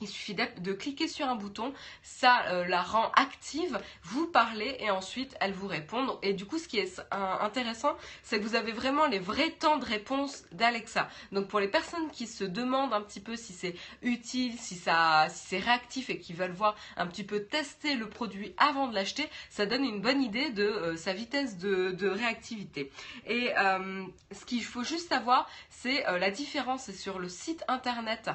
[0.05, 4.91] Il suffit de cliquer sur un bouton, ça euh, la rend active, vous parlez et
[4.91, 6.19] ensuite elle vous répond.
[6.21, 9.77] Et du coup, ce qui est intéressant, c'est que vous avez vraiment les vrais temps
[9.77, 11.09] de réponse d'Alexa.
[11.31, 15.57] Donc pour les personnes qui se demandent un petit peu si c'est utile, si, c'est
[15.57, 19.65] réactif et qui veulent voir un petit peu tester le produit avant de l'acheter, ça
[19.65, 22.91] donne une bonne idée de euh, sa vitesse de, réactivité.
[23.25, 26.91] Et euh, ce qu'il faut juste savoir, c'est la différence.
[26.91, 28.29] sur le site internet,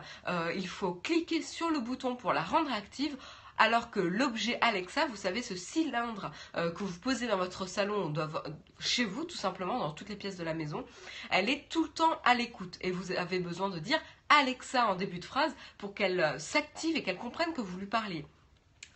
[0.56, 3.16] il faut cliquer sur le bouton pour la rendre active
[3.60, 8.10] alors que l'objet Alexa, vous savez, ce cylindre euh, que vous posez dans votre salon,
[8.78, 10.86] chez vous tout simplement, dans toutes les pièces de la maison,
[11.30, 14.94] elle est tout le temps à l'écoute et vous avez besoin de dire Alexa en
[14.94, 18.24] début de phrase pour qu'elle euh, s'active et qu'elle comprenne que vous lui parliez.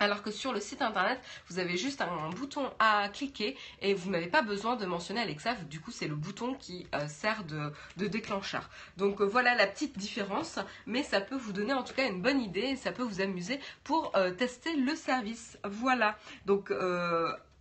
[0.01, 4.11] Alors que sur le site internet, vous avez juste un, bouton à cliquer et vous
[4.11, 5.55] n'avez pas besoin de mentionner Alexa.
[5.71, 7.73] Du coup, c'est le bouton qui euh, sert de,
[8.07, 8.69] déclencheur.
[8.97, 12.21] Donc euh, voilà la petite différence, mais ça peut vous donner en tout cas une
[12.21, 15.59] bonne idée et ça peut vous amuser pour euh, tester le service.
[15.65, 16.19] Voilà.
[16.45, 16.73] Donc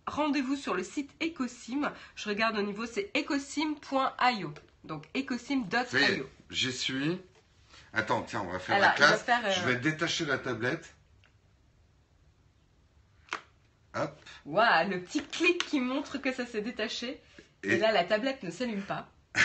[0.06, 1.92] rendez-vous sur le site Ecosim.
[2.16, 4.52] Je regarde au niveau, c'est ecosim.io.
[4.84, 6.28] Donc ecosim.io.
[6.50, 7.20] J'y suis.
[7.92, 9.24] Attends, tiens, on va faire la classe.
[9.56, 10.93] Je vais détacher la tablette.
[13.94, 14.12] Hop.
[14.46, 17.20] Waouh, le petit clic qui montre que ça s'est détaché.
[17.62, 17.78] Et...
[17.78, 19.08] là, la tablette ne s'allume pas.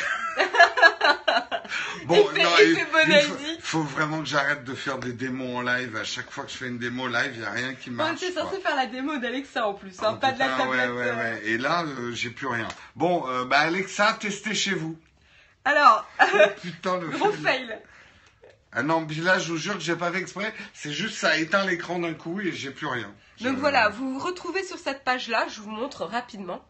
[2.06, 5.96] bon, il, non, il, faut, vraiment que j'arrête de faire des démos en live.
[5.96, 8.20] À chaque fois que je fais une démo live, il n'y a rien qui marche.
[8.20, 10.90] c'est censé faire la démo d'Alexa en plus, hein, pas de la tablette.
[10.90, 11.42] Ouais, ouais, ouais.
[11.46, 12.68] Et là, euh, j'ai plus rien.
[12.96, 14.98] Bon, euh, bah Alexa, testez chez vous.
[15.66, 17.80] Alors, oh, putain, le gros fail.
[18.72, 20.54] Ah non, là, je vous jure que j'ai pas fait exprès.
[20.74, 23.12] C'est juste ça éteint l'écran d'un coup et j'ai plus rien.
[23.42, 25.48] Donc voilà, vous vous retrouvez sur cette page-là.
[25.48, 26.62] Je vous montre rapidement.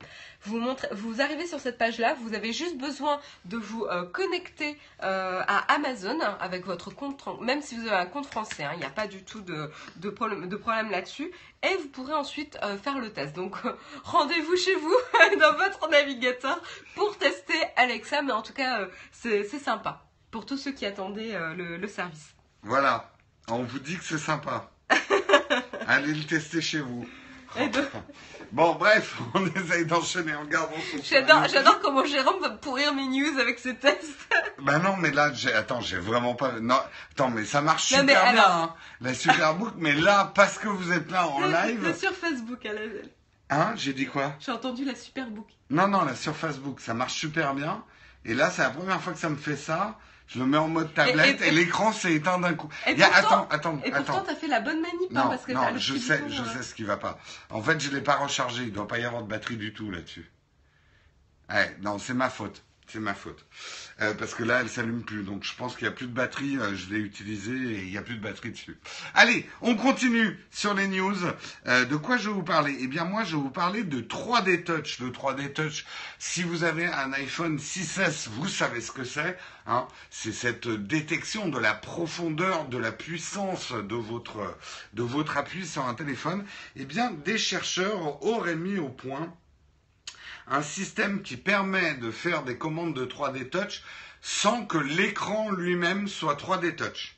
[0.44, 2.16] Vous, montre, vous arrivez sur cette page-là.
[2.22, 7.62] Vous avez juste besoin de vous euh, connecter euh, à Amazon avec votre compte, même
[7.62, 8.64] si vous avez un compte français.
[8.64, 11.32] Hein, il n'y a pas du tout de, de problème, de problème là-dessus.
[11.64, 13.36] Et vous pourrez ensuite euh, faire le test.
[13.36, 13.58] Donc
[14.04, 14.96] rendez-vous chez vous
[15.40, 16.62] dans votre navigateur
[16.96, 18.22] pour tester Alexa.
[18.22, 22.34] Mais en tout cas, c'est sympa pour tous ceux qui attendaient euh, le, service.
[22.64, 23.12] Voilà,
[23.48, 24.70] on vous dit que c'est sympa.
[25.88, 27.08] Allez le tester chez vous.
[28.52, 33.40] Bon, bref, on essaye d'enchaîner en gardant J'adore, j'adore comment Jérôme va pourrir mes news
[33.40, 34.28] avec ses tests.
[34.60, 36.54] Ben non, mais là, j'ai, attends, j'ai vraiment pas.
[36.60, 36.80] Non,
[37.12, 39.74] attends, mais ça marche super bien, hein, la Superbook.
[39.78, 41.84] mais là, parce que vous êtes là en live.
[41.84, 43.10] La sur Facebook, elle.
[43.52, 44.34] Hein, j'ai dit quoi?
[44.40, 45.48] J'ai entendu la Superbook.
[45.70, 47.84] Non, non, la sur Facebook, ça marche super bien.
[48.26, 49.98] Et là, c'est la première fois que ça me fait ça
[50.30, 52.70] je le mets en mode tablette et, l'écran s'est éteint d'un coup.
[52.86, 55.54] Et pourtant, attends, attends, et pourtant, t'as fait la bonne manip, hein, non, parce que
[55.54, 57.18] non, je sais, je sais ce qui va pas.
[57.50, 58.64] En fait, je l'ai pas rechargé.
[58.64, 60.32] Il doit pas y avoir de batterie du tout là-dessus.
[61.50, 62.64] Ouais, non, c'est ma faute.
[62.88, 63.44] C'est ma faute.
[64.02, 65.24] Euh, parce que là, elle s'allume plus.
[65.24, 66.58] Donc, je pense qu'il n'y a plus de batterie.
[66.58, 68.78] Euh, je l'ai utilisée et il n'y a plus de batterie dessus.
[69.14, 71.16] Allez, on continue sur les news.
[71.68, 72.78] Euh, de quoi je vais vous parler?
[72.80, 75.00] Eh bien, moi, je vais vous parler de 3D Touch.
[75.00, 75.86] Le 3D Touch,
[76.18, 79.38] si vous avez un iPhone 6S, vous savez ce que c'est.
[79.68, 84.58] Hein c'est cette détection de la profondeur, de la puissance de votre,
[84.94, 86.46] de votre appui sur un téléphone.
[86.76, 89.34] Eh bien, des chercheurs auraient mis au point
[90.50, 93.84] un système qui permet de faire des commandes de 3D Touch
[94.22, 97.16] sans que l'écran lui-même soit 3D Touch.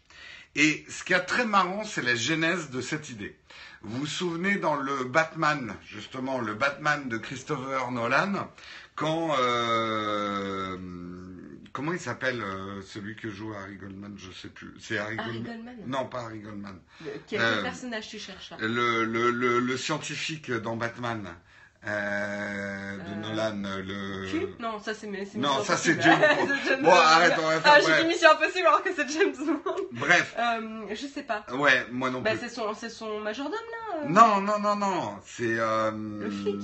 [0.55, 3.37] Et ce qui est très marrant, c'est la genèse de cette idée.
[3.83, 8.51] Vous vous souvenez dans le Batman, justement, le Batman de Christopher Nolan,
[8.95, 9.35] quand...
[9.39, 10.77] Euh,
[11.73, 14.73] comment il s'appelle euh, celui que joue Harry Goldman Je sais plus.
[14.79, 15.77] C'est Harry, Goldman.
[15.87, 16.79] Non, pas Harry Goldman.
[17.27, 21.27] quel euh, personnage tu cherches le, le, scientifique dans Batman.
[21.87, 24.61] Euh, de euh, Nolan, le.
[24.61, 26.83] Non, ça c'est Non, ça c'est James Bond.
[26.83, 27.73] bon, arrête, on va faire.
[27.75, 29.75] Ah, j'ai dit Mission Impossible alors que c'est James Bond.
[29.93, 30.35] Bref.
[30.37, 31.43] Euh, je sais pas.
[31.53, 32.41] Ouais, moi non bah, plus.
[32.41, 34.07] c'est son, c'est son majordome là.
[34.07, 35.15] Non, non, non, non.
[35.25, 35.57] C'est.
[35.57, 35.91] Euh...
[35.91, 36.61] Le flic.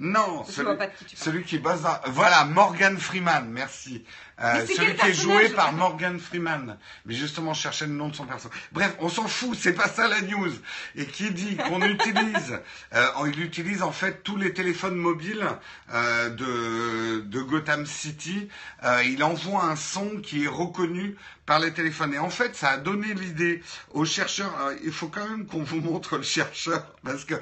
[0.00, 1.98] Non, celui, qui bosse dans...
[2.06, 4.04] Voilà, Morgan Freeman, merci.
[4.40, 6.76] Euh, celui qui est joué par Morgan Freeman.
[7.06, 8.56] Mais justement, je cherchais le nom de son personnage.
[8.72, 10.52] Bref, on s'en fout, c'est pas ça la news.
[10.94, 12.60] Et qui dit qu'on utilise,
[12.94, 15.46] euh, il utilise en fait tous les téléphones mobiles
[15.92, 18.48] euh, de, de Gotham City.
[18.84, 21.16] Euh, il envoie un son qui est reconnu
[21.48, 22.12] par les téléphones.
[22.12, 24.54] Et en fait, ça a donné l'idée aux chercheurs.
[24.84, 27.36] il faut quand même qu'on vous montre le chercheur parce que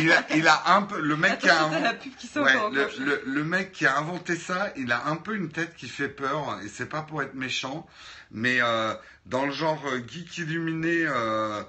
[0.00, 3.96] il a, il a un peu le mec qui a le, le, mec qui a
[3.96, 7.22] inventé ça, il a un peu une tête qui fait peur et c'est pas pour
[7.22, 7.86] être méchant,
[8.32, 8.94] mais euh,
[9.26, 11.62] dans le genre euh, geek illuminé, euh,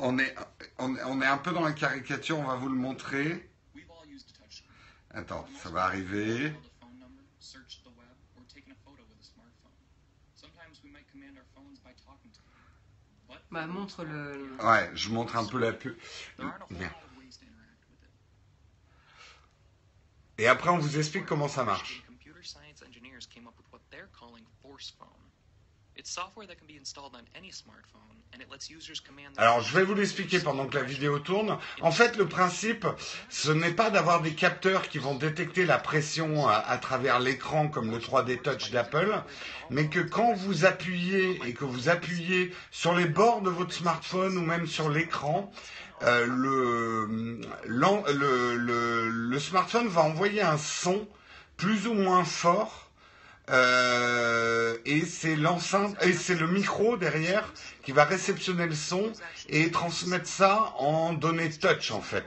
[0.00, 0.34] on est
[0.76, 2.38] on, on est un peu dans la caricature.
[2.38, 3.48] On va vous le montrer.
[5.14, 6.52] Attends, ça va arriver.
[13.54, 14.56] Bah, montre le.
[14.60, 15.94] Ouais, je montre un peu la pub.
[16.70, 16.92] Merde.
[20.38, 22.02] Et après, on vous explique comment ça marche.
[29.38, 31.56] Alors, je vais vous l'expliquer pendant que la vidéo tourne.
[31.82, 32.84] En fait, le principe,
[33.30, 37.68] ce n'est pas d'avoir des capteurs qui vont détecter la pression à, à travers l'écran
[37.68, 39.22] comme le 3D Touch d'Apple,
[39.70, 44.36] mais que quand vous appuyez et que vous appuyez sur les bords de votre smartphone
[44.36, 45.52] ou même sur l'écran,
[46.02, 51.06] euh, le, l'en- le, le- le smartphone va envoyer un son
[51.56, 52.83] plus ou moins fort
[53.50, 57.52] euh, et c'est l'enceinte et c'est le micro derrière
[57.82, 59.12] qui va réceptionner le son
[59.48, 62.24] et transmettre ça en données touch en fait.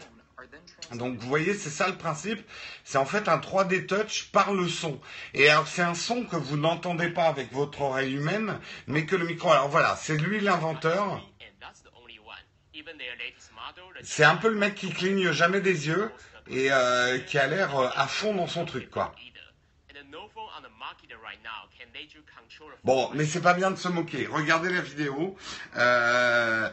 [0.93, 2.39] Donc vous voyez, c'est ça le principe.
[2.83, 4.99] C'est en fait un 3D touch par le son.
[5.33, 9.15] Et alors c'est un son que vous n'entendez pas avec votre oreille humaine, mais que
[9.15, 9.51] le micro.
[9.51, 11.21] Alors voilà, c'est lui l'inventeur.
[14.03, 16.11] C'est un peu le mec qui cligne jamais des yeux
[16.49, 19.13] et euh, qui a l'air euh, à fond dans son truc quoi.
[22.83, 24.27] Bon, mais c'est pas bien de se moquer.
[24.27, 25.37] Regardez la vidéo.
[25.77, 26.69] Euh,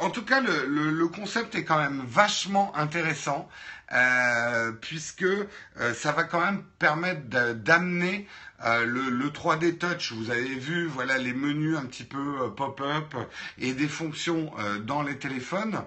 [0.00, 3.48] en tout cas, le, concept est quand même vachement intéressant.
[3.92, 7.22] euh, puisque euh, ça va quand même permettre
[7.54, 8.28] d'amener
[8.64, 10.12] euh, le, le 3D Touch.
[10.12, 13.14] Vous avez vu, voilà les menus un petit peu euh, pop-up
[13.58, 15.82] et des fonctions euh, dans les téléphones,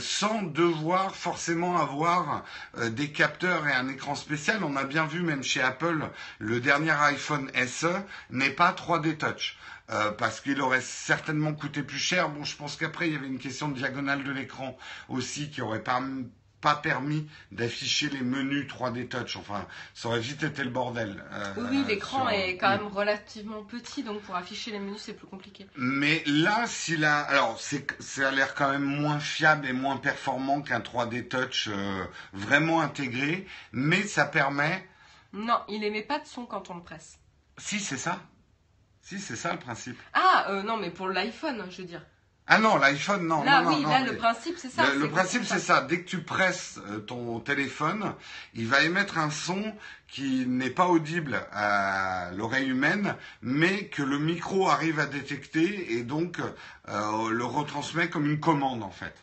[0.00, 2.44] sans devoir forcément avoir
[2.90, 4.62] des capteurs et un écran spécial.
[4.62, 7.86] On a bien vu, même chez Apple, le dernier iPhone SE
[8.30, 9.56] n'est pas 3D Touch.
[10.16, 12.30] Parce qu'il aurait certainement coûté plus cher.
[12.30, 15.60] Bon, je pense qu'après, il y avait une question de diagonale de l'écran aussi qui
[15.60, 16.00] aurait pas,
[16.62, 19.36] pas permis d'afficher les menus 3D Touch.
[19.36, 21.22] Enfin, ça aurait vite été le bordel.
[21.32, 22.78] euh, Oui, l'écran sur- est quand oui.
[22.78, 25.66] même relativement petit, donc pour afficher les menus, c'est plus compliqué.
[25.76, 29.98] Mais là, s'il a, alors c'est, ça a l'air quand même moins fiable et moins
[29.98, 34.88] performant qu'un 3D Touch euh, vraiment intégré, mais ça permet.
[35.34, 37.18] Non, il émet pas de son quand on le presse.
[37.58, 38.20] Si c'est ça,
[39.02, 39.98] si c'est ça le principe.
[40.14, 42.02] Ah, euh, non, mais pour l'iPhone, je veux dire.
[42.48, 43.44] Ah non, l'iPhone non.
[43.44, 44.92] là, non, non, oui, non, là, le principe, c'est ça.
[44.94, 45.80] Le, principe, c'est ça.
[45.82, 48.14] Dès que tu presses euh, ton téléphone,
[48.54, 49.62] il va émettre un son
[50.08, 56.02] qui n'est pas audible à l'oreille humaine, mais que le micro arrive à détecter et
[56.02, 56.40] donc
[56.88, 59.14] euh, le retransmet comme une commande en fait.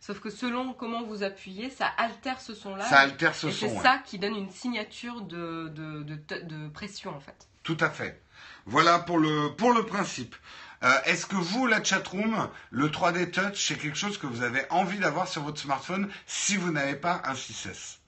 [0.00, 2.84] Sauf que selon comment vous appuyez, ça altère ce son-là.
[2.84, 3.68] Ça altère ce et son.
[3.68, 3.82] c'est ouais.
[3.82, 7.46] ça qui donne une signature de, de, de, de- de pression, en fait.
[7.62, 8.20] Tout à fait.
[8.66, 10.34] Voilà pour le, pour le principe.
[10.82, 14.62] Euh, Est-ce que vous, la chatroom, le 3D Touch, c'est quelque chose que vous avez
[14.70, 17.98] envie d'avoir sur votre smartphone si vous n'avez pas un 6S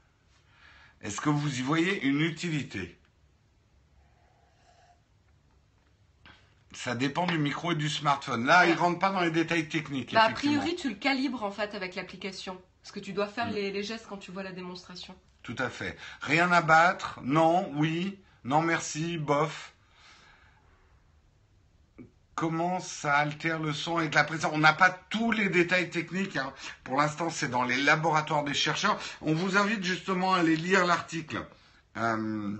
[1.03, 2.99] Est-ce que vous y voyez une utilité?
[6.73, 8.47] Ça dépend du micro et du smartphone.
[8.47, 10.13] Là, il rentre pas dans les détails techniques.
[10.13, 12.61] Bah, a priori, tu le calibres, en fait, avec l'application.
[12.83, 13.55] Parce que tu dois faire Mm.
[13.55, 15.15] les, les gestes quand tu vois la démonstration.
[15.43, 15.97] Tout à fait.
[16.21, 17.21] Rien à battre?
[17.23, 19.74] Non, oui, non merci, bof.
[22.35, 26.37] Comment ça altère le son avec la pression On n'a pas tous les détails techniques.
[26.37, 26.53] hein.
[26.83, 28.99] Pour l'instant, c'est dans les laboratoires des chercheurs.
[29.21, 31.47] On vous invite justement à aller lire l'article.
[31.97, 32.57] Euh,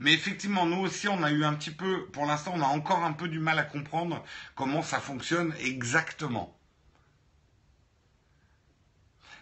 [0.00, 3.04] mais effectivement, nous aussi, on a eu un petit peu, pour l'instant, on a encore
[3.04, 6.56] un peu du mal à comprendre comment ça fonctionne exactement.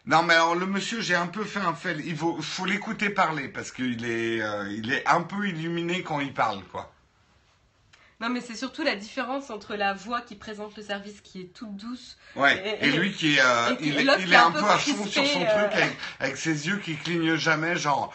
[0.06, 1.96] Non, mais alors le monsieur, j'ai un peu fait un fait.
[2.04, 6.64] Il faut, l'écouter parler parce qu'il est, euh, est un peu illuminé quand il parle,
[6.64, 6.92] quoi.
[8.20, 11.52] Non, mais c'est surtout la différence entre la voix qui présente le service qui est
[11.54, 12.18] toute douce.
[12.36, 12.78] Ouais.
[12.82, 14.78] Et- Et, lui qui est, euh, il, est- il un un peu peu à fond
[14.78, 15.66] sur son crispé, truc euh.
[15.72, 18.12] avec, avec ses yeux qui clignent jamais, genre,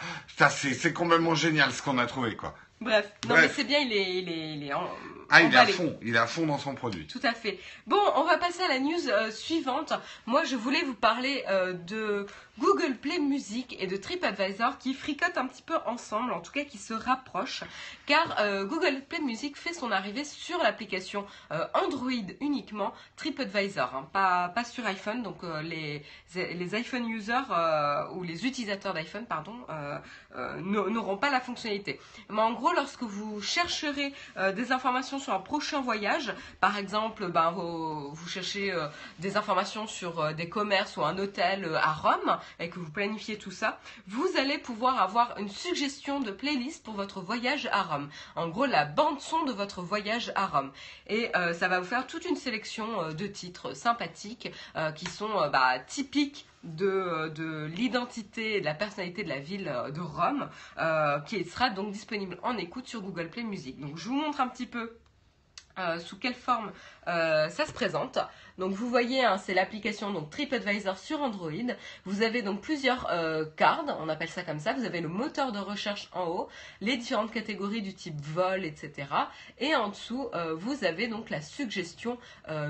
[0.50, 2.54] c'est, complètement génial ce qu'on a trouvé, quoi.
[2.80, 3.10] Bref.
[3.24, 3.42] Non, Bref.
[3.48, 4.88] mais c'est bien, il est, il est, il est en,
[5.30, 7.06] Ah, il est à fond, il est à fond dans son produit.
[7.06, 7.58] Tout à fait.
[7.86, 9.92] Bon, on va passer à la news euh, suivante.
[10.26, 12.26] Moi, je voulais vous parler euh, de
[12.58, 16.64] Google Play Music et de TripAdvisor qui fricotent un petit peu ensemble, en tout cas
[16.64, 17.64] qui se rapprochent,
[18.06, 24.08] car euh, Google Play Music fait son arrivée sur l'application euh, Android uniquement, TripAdvisor, hein,
[24.10, 25.22] pas, sur iPhone.
[25.22, 27.42] Donc euh, les, iPhone users
[28.14, 29.54] ou les utilisateurs d'iPhone, pardon,
[30.62, 32.00] n'auront pas la fonctionnalité.
[32.30, 34.12] Mais en gros, lorsque vous chercherez
[34.54, 38.74] des informations sur un prochain voyage, par exemple, ben, vous, cherchez
[39.18, 43.50] des informations sur des commerces ou un hôtel à Rome et que vous planifiez tout
[43.50, 48.08] ça, vous allez pouvoir avoir une suggestion de playlist pour votre voyage à Rome.
[48.34, 50.70] En gros, la bande son de votre voyage à Rome.
[51.08, 55.06] Et euh, ça va vous faire toute une sélection euh, de titres sympathiques euh, qui
[55.06, 60.48] sont bah, typiques de, de l'identité et de la personnalité de la ville de Rome,
[61.26, 63.78] qui sera donc disponible en écoute sur Google Play Music.
[63.78, 64.96] Donc je vous montre un petit peu
[65.78, 66.72] euh, sous quelle forme
[67.06, 68.18] euh, ça se présente.
[68.56, 71.50] Donc vous voyez, hein, c'est l'application TripAdvisor sur Android.
[72.06, 74.72] Vous avez donc plusieurs euh, cards, on appelle ça comme ça.
[74.72, 76.48] Vous avez le moteur de recherche en haut,
[76.80, 79.08] les différentes catégories du type vol, etc.
[79.58, 82.18] Et en dessous, vous avez donc la suggestion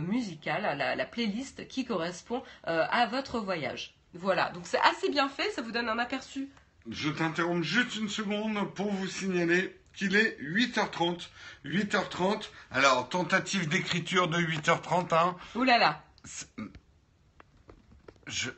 [0.00, 3.94] musicale, la, playlist qui correspond à votre voyage.
[4.14, 6.48] Voilà, donc c'est assez bien fait, ça vous donne un aperçu.
[6.90, 11.28] Je t'interromps juste une seconde pour vous signaler qu'il est 8h30.
[11.64, 12.48] 8h30.
[12.70, 15.14] Alors, tentative d'écriture de 8h30.
[15.14, 15.36] Hein.
[15.54, 16.02] Ouh là là.
[18.26, 18.50] Je.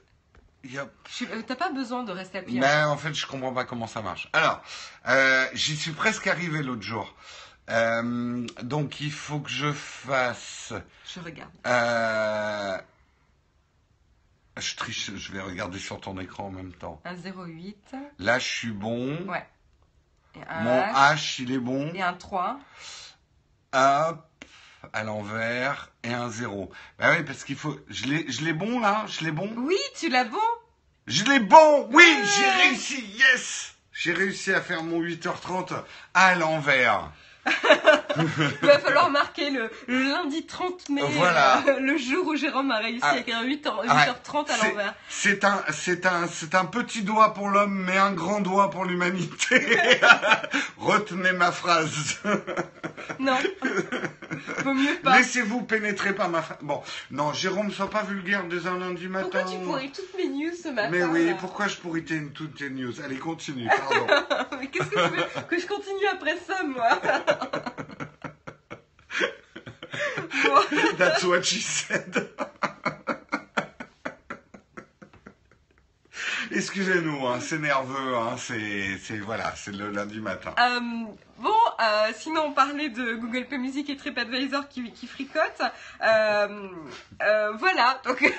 [0.75, 2.61] Euh, t'as pas besoin de rester appuyé.
[2.61, 4.29] Mais en fait, je comprends pas comment ça marche.
[4.33, 4.63] Alors,
[5.07, 7.15] euh, j'y suis presque arrivé l'autre jour.
[7.71, 10.73] Euh, donc, il faut que je fasse.
[11.15, 11.53] Je regarde.
[14.57, 17.01] je triche, je vais regarder sur ton écran en même temps.
[17.05, 17.95] Un 08.
[18.19, 19.17] Là, je suis bon.
[19.27, 19.47] Ouais.
[20.35, 21.43] Mon H.
[21.43, 21.93] il est bon.
[21.95, 22.59] Et un 3.
[23.73, 24.27] Hop,
[24.93, 26.71] à l'envers, et un 0.
[26.99, 27.79] Bah oui, parce qu'il faut...
[27.89, 29.51] Je l'ai bon, là Je l'ai bon?
[29.57, 30.39] Oui, tu l'as bon
[31.07, 32.05] Je l'ai bon Oui,
[32.37, 35.83] j'ai réussi Yes J'ai réussi à faire mon 8h30
[36.15, 37.11] à l'envers.
[38.17, 43.05] Il va falloir marquer le, lundi 30 mai, euh, le jour où Jérôme a réussi
[43.05, 44.95] à écrire 8 h 30 à l'envers.
[45.09, 48.85] C'est un, c'est un, c'est un petit doigt pour l'homme, mais un grand doigt pour
[48.85, 49.79] l'humanité.
[50.79, 52.21] Retenez ma phrase.
[53.19, 53.37] non.
[54.65, 55.19] Vaut mieux pas.
[55.19, 56.59] Laissez-vous pénétrer par ma phrase.
[56.63, 59.43] Bon, non, Jérôme, sois pas vulgaire dès un lundi matin.
[59.43, 62.71] Pourquoi tu pourris toutes mes news ce matin Mais oui, pourquoi je pourris toutes tes
[62.71, 63.01] news?
[63.03, 64.07] Allez, continue, pardon.
[64.59, 66.89] mais qu'est-ce que tu veux que je continue après ça, moi?
[70.99, 72.29] That's what she said.
[76.51, 80.55] Excusez-nous, hein, c'est nerveux, hein, c'est voilà, c'est le lundi matin.
[80.59, 80.81] Euh,
[81.39, 85.63] bon, euh, sinon on parlait de Google Play Music et TripAdvisor qui, qui fricotent.
[86.03, 88.25] Euh, voilà, donc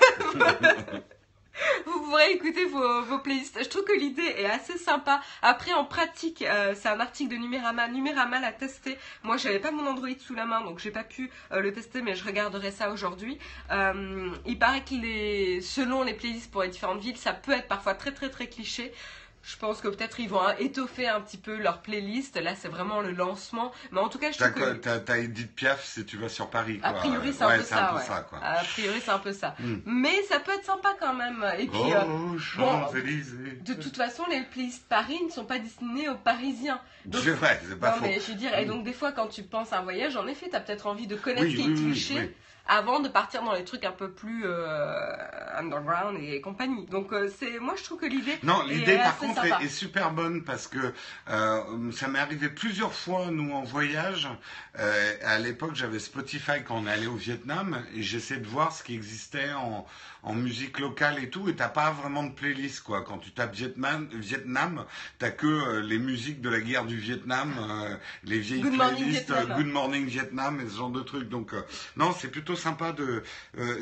[1.85, 3.59] vous pourrez écouter vos, playlists.
[3.61, 5.21] Je trouve que l'idée est assez sympa.
[5.41, 7.87] Après, en pratique, euh, c'est un article de Numérama.
[7.87, 8.97] Numérama l'a testé.
[9.23, 12.01] Moi, j'avais pas mon Android sous la main, donc j'ai pas pu euh, le tester,
[12.01, 13.37] mais je regarderai ça aujourd'hui.
[13.71, 17.93] Euh, il paraît que selon les playlists pour les différentes villes, ça peut être parfois
[17.93, 18.93] très très très cliché.
[19.41, 22.35] Je pense que peut-être ils vont étoffer un petit peu leur playlist.
[22.39, 23.71] Là, c'est vraiment le lancement.
[23.91, 24.97] Mais en tout cas, je trouve que...
[24.97, 26.89] T'as Edith Piaf si tu vas sur Paris, quoi.
[26.89, 28.37] A priori, c'est un, peu ça, ouais.
[28.41, 29.55] A priori, c'est un peu ça.
[29.59, 29.77] Hmm.
[29.85, 31.45] Mais ça peut être sympa quand même.
[31.57, 33.59] Et puis, oh, euh, Champs-Élysées.
[33.61, 36.81] de toute façon, les playlists Paris ne sont pas destinées aux Parisiens.
[37.11, 39.43] C'est vrai, c'est pas non, mais je veux dire, et donc des fois, quand tu
[39.43, 42.35] penses à un voyage, en effet, t'as peut-être envie de connaître les clichés
[42.69, 45.15] avant de partir dans les trucs un peu plus euh,
[45.57, 46.85] underground et compagnie.
[46.85, 48.37] Donc euh, c'est, moi je trouve que l'idée.
[48.43, 50.93] Non, l'idée par contre est, super bonne parce que
[51.29, 54.29] euh, ça m'est arrivé plusieurs fois nous en voyage.
[54.75, 58.93] à l'époque j'avais Spotify quand on allé au Vietnam et j'essayais de voir ce qui
[58.93, 59.85] existait en,
[60.23, 63.03] en musique locale et tout, et t'as pas vraiment de playlist quoi.
[63.03, 64.85] Quand tu tapes Vietnam, Vietnam,
[65.17, 69.45] t'as que euh, les musiques de la guerre du Vietnam, euh, les vieilles playlists, euh,
[69.45, 71.29] Good Morning Vietnam et ce genre de trucs.
[71.29, 71.53] Donc
[71.95, 73.23] non, c'est plutôt sympa de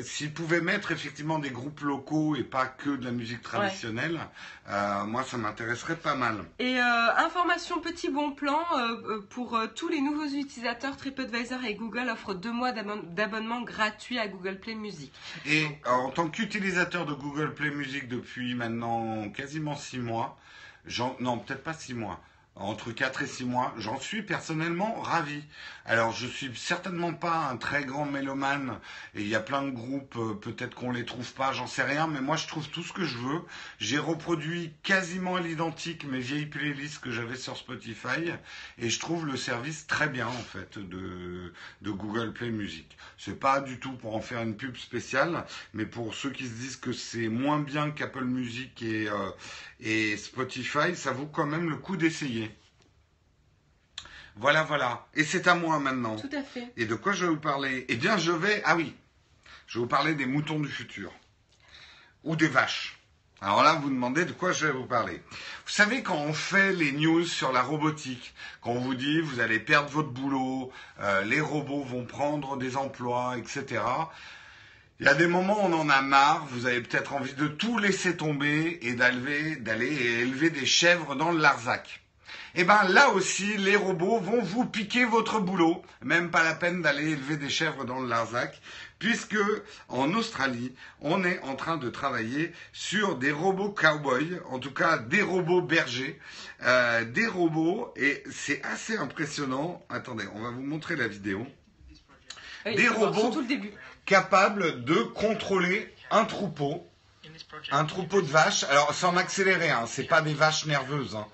[0.02, 4.20] s'ils pouvaient mettre effectivement des groupes locaux et pas que de la musique traditionnelle.
[5.06, 6.44] moi, ça m'intéresserait pas mal.
[6.58, 8.60] Et information petit bon plan
[9.30, 14.58] pour tous les nouveaux utilisateurs, TripAdvisor et Google offrent deux mois d'abonnement gratuit à Google
[14.58, 15.12] Play Music.
[15.46, 20.38] Et en tant qu'utilisateur de Google Play Music depuis maintenant quasiment six mois,
[21.20, 22.20] non, peut-être pas six mois,
[22.58, 23.74] entre 4 et 6 mois.
[23.78, 25.42] J'en suis personnellement ravi.
[25.84, 28.78] Alors je suis certainement pas un très grand mélomane
[29.14, 31.82] et il y a plein de groupes, euh, peut-être qu'on les trouve pas, j'en sais
[31.82, 33.40] rien, mais moi je trouve tout ce que je veux.
[33.78, 38.32] J'ai reproduit quasiment à l'identique mes vieilles playlists que j'avais sur Spotify
[38.76, 42.98] et je trouve le service très bien en fait de, Google Play Music.
[43.16, 46.52] C'est pas du tout pour en faire une pub spéciale, mais pour ceux qui se
[46.52, 49.30] disent que c'est moins bien qu'Apple Music et, euh,
[49.80, 52.47] et Spotify, ça vaut quand même le coup d'essayer.
[54.38, 55.06] Voilà, voilà.
[55.14, 56.16] Et c'est à moi maintenant.
[56.16, 56.72] Tout à fait.
[56.76, 57.84] Et de quoi je vais vous parler?
[57.88, 58.62] Eh bien, je vais...
[58.64, 58.94] Ah oui,
[59.66, 61.12] je vais vous parler des moutons du futur.
[62.22, 62.98] Ou des vaches.
[63.40, 65.22] Alors là, vous demandez de quoi je vais vous parler.
[65.30, 69.40] Vous savez, quand on fait les news sur la robotique, quand on vous dit vous
[69.40, 73.82] allez perdre votre boulot, euh, les robots vont prendre des emplois, etc.,
[75.00, 77.46] il y a des moments où on en a marre, vous avez peut-être envie de
[77.46, 82.02] tout laisser tomber et d'aller élever des chèvres dans le Larzac.
[82.54, 85.82] Eh bien là aussi, les robots vont vous piquer votre boulot.
[86.02, 88.60] Même pas la peine d'aller élever des chèvres dans le Larzac,
[88.98, 89.38] puisque
[89.88, 94.98] en Australie, on est en train de travailler sur des robots cowboys, en tout cas
[94.98, 96.18] des robots bergers,
[96.62, 99.84] euh, des robots, et c'est assez impressionnant.
[99.88, 101.46] Attendez, on va vous montrer la vidéo.
[102.66, 103.70] Oui, des robots le
[104.04, 106.86] capables de contrôler un troupeau,
[107.70, 108.64] un troupeau de vaches.
[108.64, 111.14] Alors en accéléré, hein, c'est pas des vaches nerveuses.
[111.14, 111.26] hein.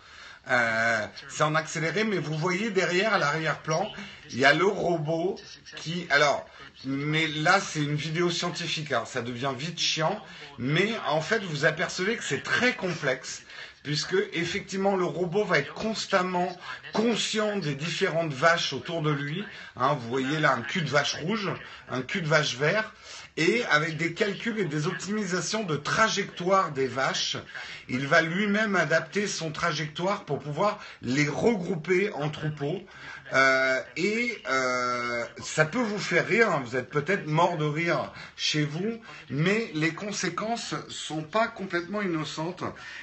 [0.50, 3.90] Euh, c'est en accéléré, mais vous voyez derrière, à l'arrière-plan,
[4.30, 5.36] il y a le robot
[5.76, 6.06] qui.
[6.10, 6.46] Alors,
[6.84, 10.20] mais là c'est une vidéo scientifique, hein, ça devient vite chiant.
[10.58, 13.42] Mais en fait, vous apercevez que c'est très complexe.
[13.82, 16.56] Puisque effectivement le robot va être constamment
[16.94, 19.44] conscient des différentes vaches autour de lui.
[19.76, 21.50] Hein, vous voyez là un cul de vache rouge,
[21.90, 22.94] un cul de vache vert,
[23.36, 27.36] et avec des calculs et des optimisations de trajectoire des vaches,
[27.88, 32.80] il va lui-même adapter son trajectoire pour pouvoir les regrouper en troupeaux.
[33.32, 38.12] Euh, et euh, ça peut vous faire rire, hein, vous êtes peut-être mort de rire
[38.36, 42.62] chez vous, mais les conséquences sont pas complètement innocentes.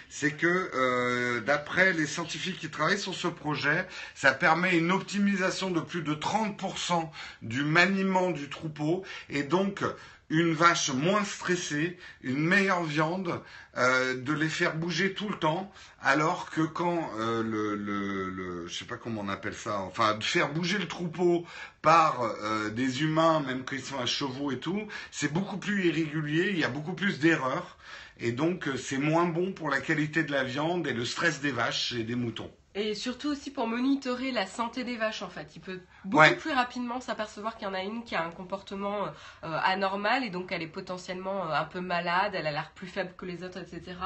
[0.09, 5.71] C'est que euh, d'après les scientifiques qui travaillent sur ce projet, ça permet une optimisation
[5.71, 7.09] de plus de 30%
[7.41, 9.83] du maniement du troupeau et donc
[10.31, 13.41] une vache moins stressée, une meilleure viande,
[13.77, 15.69] euh, de les faire bouger tout le temps,
[16.01, 20.15] alors que quand euh, le, le, le, je sais pas comment on appelle ça, enfin
[20.15, 21.45] de faire bouger le troupeau
[21.81, 25.87] par euh, des humains, même quand ils sont à chevaux et tout, c'est beaucoup plus
[25.87, 27.77] irrégulier, il y a beaucoup plus d'erreurs,
[28.17, 31.41] et donc euh, c'est moins bon pour la qualité de la viande et le stress
[31.41, 32.51] des vaches et des moutons.
[32.73, 35.57] Et surtout aussi pour monitorer la santé des vaches en fait.
[35.57, 36.35] Il peut beaucoup Ouais.
[36.35, 40.29] plus rapidement s'apercevoir qu'il y en a une qui a un comportement euh, anormal et
[40.29, 43.43] donc elle est potentiellement euh, un peu malade, elle a l'air plus faible que les
[43.43, 43.97] autres, etc.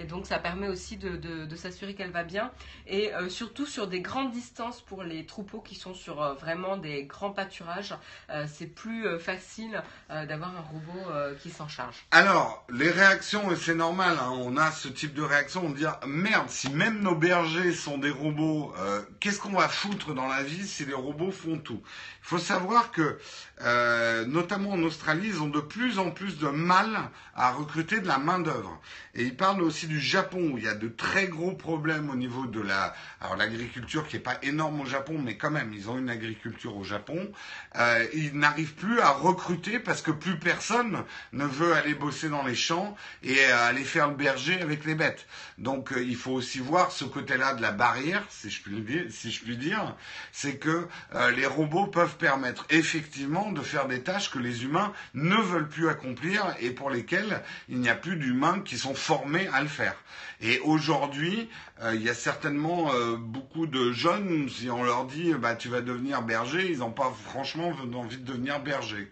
[0.00, 2.50] Et donc ça permet aussi de, s'assurer qu'elle va bien.
[2.86, 6.78] Et euh, surtout sur des grandes distances pour les troupeaux qui sont sur euh, vraiment
[6.78, 7.94] des grands pâturages,
[8.30, 11.96] euh, c'est plus facile d'avoir un robot qui s'en charge.
[12.10, 15.84] Alors, les réactions, et c'est normal, hein, on a ce type de réaction, on dit
[15.84, 18.72] ah, merde, si même nos bergers sont des robots,
[19.20, 21.82] qu'est-ce qu'on va foutre dans la vie si les robots font tout?
[22.30, 23.18] Faut savoir que,
[23.62, 28.06] euh, notamment en Australie, ils ont de plus en plus de mal à recruter de
[28.06, 28.80] la main-d'œuvre.
[29.14, 32.14] Et ils parlent aussi du Japon, où il y a de très gros problèmes au
[32.14, 32.94] niveau de la.
[33.20, 36.76] Alors, l'agriculture qui est pas énorme au Japon, mais quand même, ils ont une agriculture
[36.76, 37.32] au Japon.
[37.74, 41.02] Euh, ils n'arrivent plus à recruter parce que plus personne
[41.32, 44.94] ne veut aller bosser dans les champs et euh, aller faire le berger avec les
[44.94, 45.26] bêtes.
[45.58, 49.28] Donc il faut aussi voir ce côté-là de la barrière, si je puis dire, si
[49.56, 49.96] dire,
[50.30, 50.86] c'est que
[51.34, 55.88] les robots peuvent permettre effectivement de faire des tâches que les humains ne veulent plus
[55.88, 59.96] accomplir et pour lesquelles il n'y a plus d'humains qui sont formés à le faire.
[60.42, 61.48] Et aujourd'hui,
[61.82, 65.68] euh, il y a certainement euh, beaucoup de jeunes, si on leur dit bah tu
[65.68, 69.08] vas devenir berger, ils n'ont pas franchement envie de devenir berger.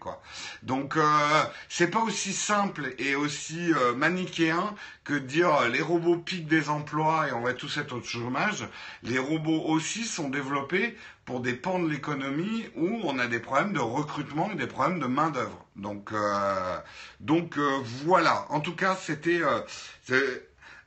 [0.63, 1.03] Donc euh,
[1.67, 4.75] c'est pas aussi simple et aussi euh, manichéen
[5.09, 8.67] que dire euh, les robots piquent des emplois et on va tous être au chômage.
[9.01, 10.95] Les robots aussi sont développés
[11.25, 14.99] pour des pans de l'économie où on a des problèmes de recrutement et des problèmes
[14.99, 15.65] de main d'œuvre.
[15.75, 16.77] Donc euh,
[17.21, 18.45] donc euh, voilà.
[18.49, 19.41] En tout cas, c'était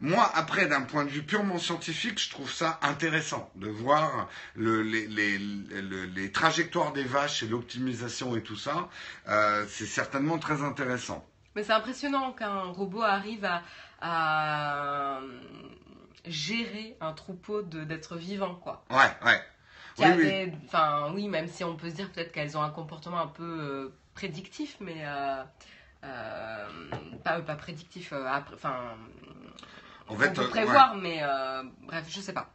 [0.01, 4.83] moi, après, d'un point de vue purement scientifique, je trouve ça intéressant de voir le-
[4.83, 8.89] les, les- le- les trajectoires des vaches et l'optimisation et tout ça.
[9.68, 11.25] C'est certainement très intéressant.
[11.55, 13.62] Mais c'est impressionnant qu'un robot arrive à,
[14.03, 15.40] à, euh,
[16.26, 18.84] gérer un troupeau de- d'êtres vivants, quoi.
[18.90, 19.40] Ouais, ouais.
[19.98, 21.12] Oui, a oui.
[21.14, 23.94] oui, même si on peut se dire peut-être qu'elles ont un comportement un peu euh,
[24.14, 25.42] prédictif, mais euh,
[26.05, 26.66] euh,
[27.24, 28.12] pas, pas prédictif.
[28.53, 28.96] Enfin,
[30.09, 30.48] En on fait, peut ouais.
[30.48, 31.22] prévoir, mais
[31.82, 32.50] bref, je sais pas.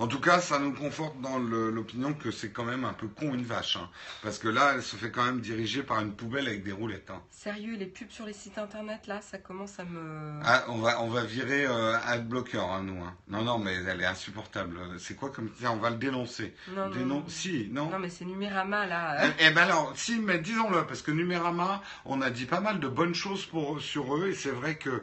[0.00, 3.34] En tout cas, ça nous conforte dans l'opinion que c'est quand même un peu con
[3.34, 3.76] une vache.
[3.76, 3.88] hein.
[4.22, 7.10] Parce que là, elle se fait quand même diriger par une poubelle avec des roulettes.
[7.10, 7.20] hein.
[7.30, 10.38] Sérieux, les pubs sur les sites internet, là, ça commence à me.
[10.44, 13.02] Ah, on va, on va virer euh, Adblocker, hein, nous.
[13.02, 13.12] hein.
[13.26, 14.78] Non, non, mais elle est insupportable.
[15.00, 15.50] C'est quoi comme...
[15.58, 16.54] Tiens, on va le dénoncer.
[16.76, 17.24] non, non, Dénon- non.
[17.26, 17.90] Si, non?
[17.90, 19.26] Non, mais c'est Numérama, là.
[19.40, 22.78] Eh eh ben alors, si, mais disons-le, parce que Numérama, on a dit pas mal
[22.78, 25.00] de bonnes choses pour, sur eux, et c'est vrai que euh,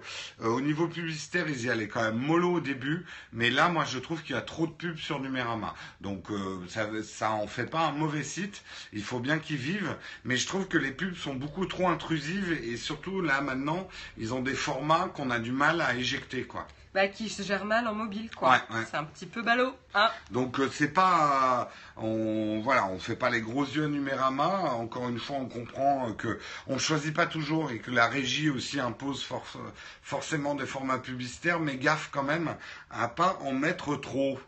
[0.47, 3.99] au niveau publicitaire, ils y allaient quand même mollo au début, mais là, moi, je
[3.99, 5.73] trouve qu'il y a trop de pubs sur Numérama.
[6.01, 8.63] Donc, euh, ça, ça en fait pas un mauvais site,
[8.93, 12.51] il faut bien qu'ils vivent, mais je trouve que les pubs sont beaucoup trop intrusives,
[12.51, 16.67] et surtout, là, maintenant, ils ont des formats qu'on a du mal à éjecter, quoi.
[16.93, 18.51] Bah, qui se gère mal en mobile, quoi.
[18.51, 18.85] Ouais, ouais.
[18.89, 20.09] C'est un petit peu ballot, hein.
[20.31, 24.47] Donc euh, c'est pas, on voilà, on fait pas les gros yeux Numérama.
[24.75, 28.49] Encore une fois, on comprend euh, que on choisit pas toujours et que la régie
[28.49, 29.45] aussi impose for-
[30.03, 32.55] forcément des formats publicitaires, mais gaffe quand même
[32.89, 34.39] à pas en mettre trop.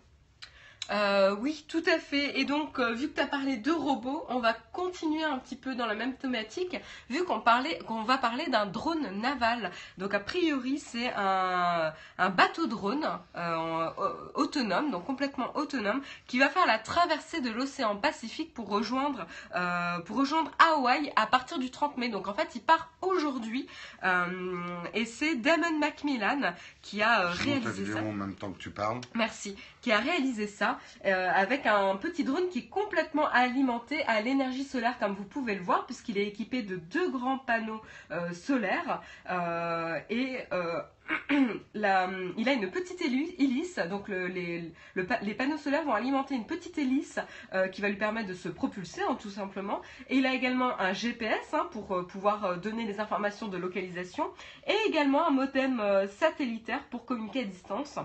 [0.91, 2.39] Euh, oui, tout à fait.
[2.39, 5.55] Et donc, euh, vu que tu as parlé de robots, on va continuer un petit
[5.55, 6.77] peu dans la même thématique,
[7.09, 9.71] vu qu'on va parler d'un drone naval.
[9.97, 13.89] Donc, a priori, c'est un, un bateau drone euh,
[14.35, 19.25] autonome, donc complètement autonome, qui va faire la traversée de l'océan Pacifique pour rejoindre,
[20.05, 22.09] pour rejoindre Hawaï à partir du 30 mai.
[22.09, 23.67] Donc, en fait, il part aujourd'hui,
[24.93, 27.99] et c'est Damon Macmillan qui a réalisé ça.
[27.99, 29.01] en même temps que tu parles.
[29.15, 29.55] Merci.
[29.87, 30.79] Qui a réalisé ça.
[31.05, 35.55] Euh, avec un petit drone qui est complètement alimenté à l'énergie solaire comme vous pouvez
[35.55, 37.81] le voir puisqu'il est équipé de deux grands panneaux
[38.11, 40.39] euh, solaires euh, et
[41.73, 44.73] il a une petite hélice, donc les,
[45.37, 47.19] panneaux solaires vont alimenter une petite hélice
[47.71, 49.81] qui va lui permettre de se propulser hein, tout simplement.
[50.09, 54.25] Et il a également un GPS hein, pour pouvoir donner des informations de localisation
[54.67, 55.81] et également un modem
[56.19, 57.99] satellitaire pour communiquer à distance.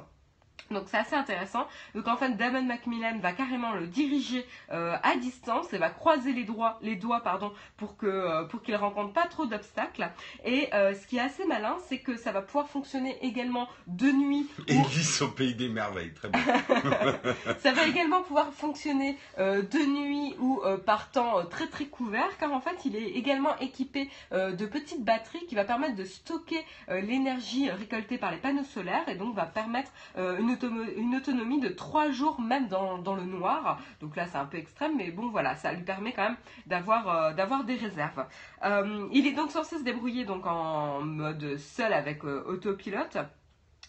[0.73, 1.67] Donc c'est assez intéressant.
[1.95, 6.33] Donc en fait, Damon Macmillan va carrément le diriger euh, à distance et va croiser
[6.33, 10.11] les, doigts, les doigts pardon, pour que euh, pour qu'il rencontre pas trop d'obstacles.
[10.45, 14.11] Et euh, ce qui est assez malin, c'est que ça va pouvoir fonctionner également de
[14.11, 14.49] nuit.
[14.69, 15.25] Ou...
[15.25, 16.41] au pays des merveilles, très bien.
[17.59, 22.61] ça va également pouvoir fonctionner de nuit ou par temps très très couvert, car en
[22.61, 28.19] fait, il est également équipé de petites batteries qui va permettre de stocker l'énergie récoltée
[28.19, 32.69] par les panneaux solaires et donc va permettre une une autonomie de 3 jours même
[32.69, 33.81] dans, le noir.
[34.01, 36.37] Donc là c'est un peu extrême mais bon voilà, ça lui permet quand même
[36.67, 38.27] d'avoir euh, des réserves.
[38.65, 43.17] Euh, il est donc censé se débrouiller donc en mode seul avec euh, autopilote.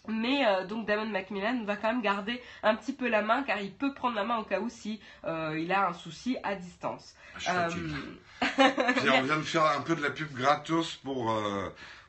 [0.06, 3.72] Mais donc Damon Macmillan va quand même garder un petit peu la main car il
[3.72, 7.14] peut prendre la main au cas où si il a un souci à distance.
[7.46, 7.68] Ah,
[8.58, 11.34] on vient de faire un peu de la pub gratos pour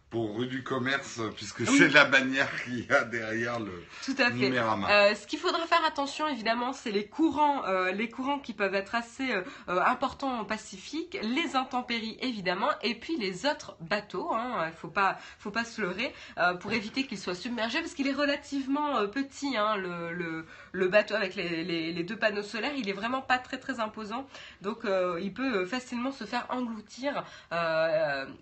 [0.09, 4.31] pour rue du commerce, puisque c'est la bannière qu'il y a derrière le Tout à
[4.31, 4.57] fait.
[4.57, 8.75] Euh, ce qu'il faudra faire attention, évidemment, c'est les courants, euh, les courants qui peuvent
[8.75, 14.29] être assez euh, importants au Pacifique, les intempéries évidemment, et puis les autres bateaux.
[14.31, 16.13] Il hein, faut pas, faut pas se leurrer
[16.59, 21.35] pour éviter qu'ils soient submergés, parce qu'il est relativement petit, hein, le, le, bateau avec
[21.35, 24.27] les, les, deux panneaux solaires, il est vraiment pas très très imposant,
[24.61, 24.85] donc
[25.21, 27.23] il peut facilement se faire engloutir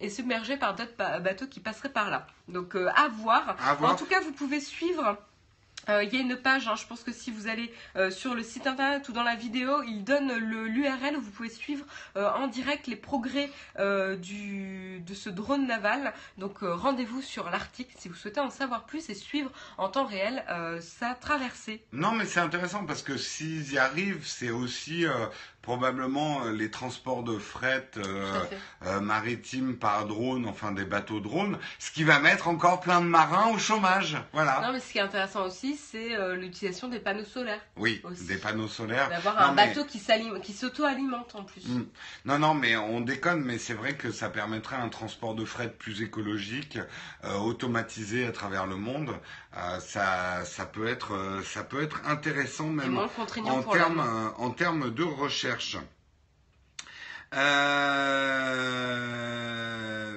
[0.02, 2.28] et submerger par d'autres bateaux qui passerait par là.
[2.48, 3.56] Donc euh, à, voir.
[3.82, 5.18] En tout cas, vous pouvez suivre
[5.90, 8.36] euh, il y a une page, hein, je pense que si vous allez euh, sur
[8.36, 11.86] le site internet ou dans la vidéo, il donne l'URL où vous pouvez suivre
[12.16, 13.50] euh, en direct les progrès
[14.18, 16.14] du, de ce drone naval.
[16.38, 20.44] Donc rendez-vous sur l'article si vous souhaitez en savoir plus et suivre en temps réel
[20.82, 21.84] sa traversée.
[21.92, 25.06] Non mais c'est intéressant parce que s'ils y arrivent, c'est aussi
[25.64, 27.90] probablement les transports de fret
[29.02, 33.48] maritime par drone, enfin des bateaux drones, ce qui va mettre encore plein de marins
[33.48, 34.18] au chômage.
[34.34, 34.62] Voilà.
[34.62, 37.62] Non mais ce qui est intéressant aussi, c'est euh, l'utilisation des panneaux solaires.
[37.78, 39.10] Oui, des panneaux solaires.
[39.10, 40.00] D'avoir un bateau qui
[40.54, 41.66] s'auto-alimente en plus.
[41.66, 41.86] Hmm.
[42.26, 45.70] Non, non, mais on déconne, mais c'est vrai que ça permettrait un transport de fret
[45.70, 46.80] plus écologique,
[47.24, 49.12] euh, automatisé à travers le monde.
[49.56, 55.04] Euh, ça, ça, peut être, ça peut être intéressant même en termes en termes de
[55.04, 55.53] recherche.
[57.36, 58.60] Euh,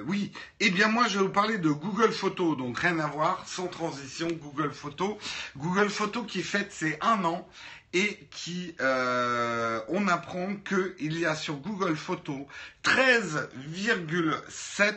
[0.05, 3.47] oui, eh bien moi je vais vous parler de Google Photos, donc rien à voir,
[3.47, 5.15] sans transition, Google Photos.
[5.55, 7.49] Google Photos qui fête ses un an
[7.93, 12.45] et qui, euh, on apprend qu'il y a sur Google Photos
[12.83, 14.93] 13,7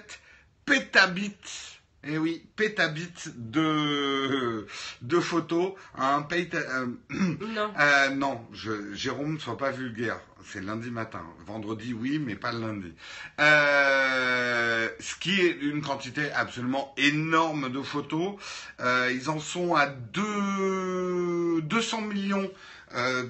[0.67, 4.67] pétabits eh oui, pétabits de,
[5.03, 5.75] de photos.
[5.97, 7.73] Un euh, non.
[7.81, 10.19] Euh, non, je, Jérôme, ne sois pas vulgaire.
[10.45, 11.23] C'est lundi matin.
[11.47, 12.93] Vendredi, oui, mais pas le lundi.
[13.39, 18.37] Euh, ce qui est une quantité absolument énorme de photos.
[18.81, 22.51] ils en sont à deux, 200 millions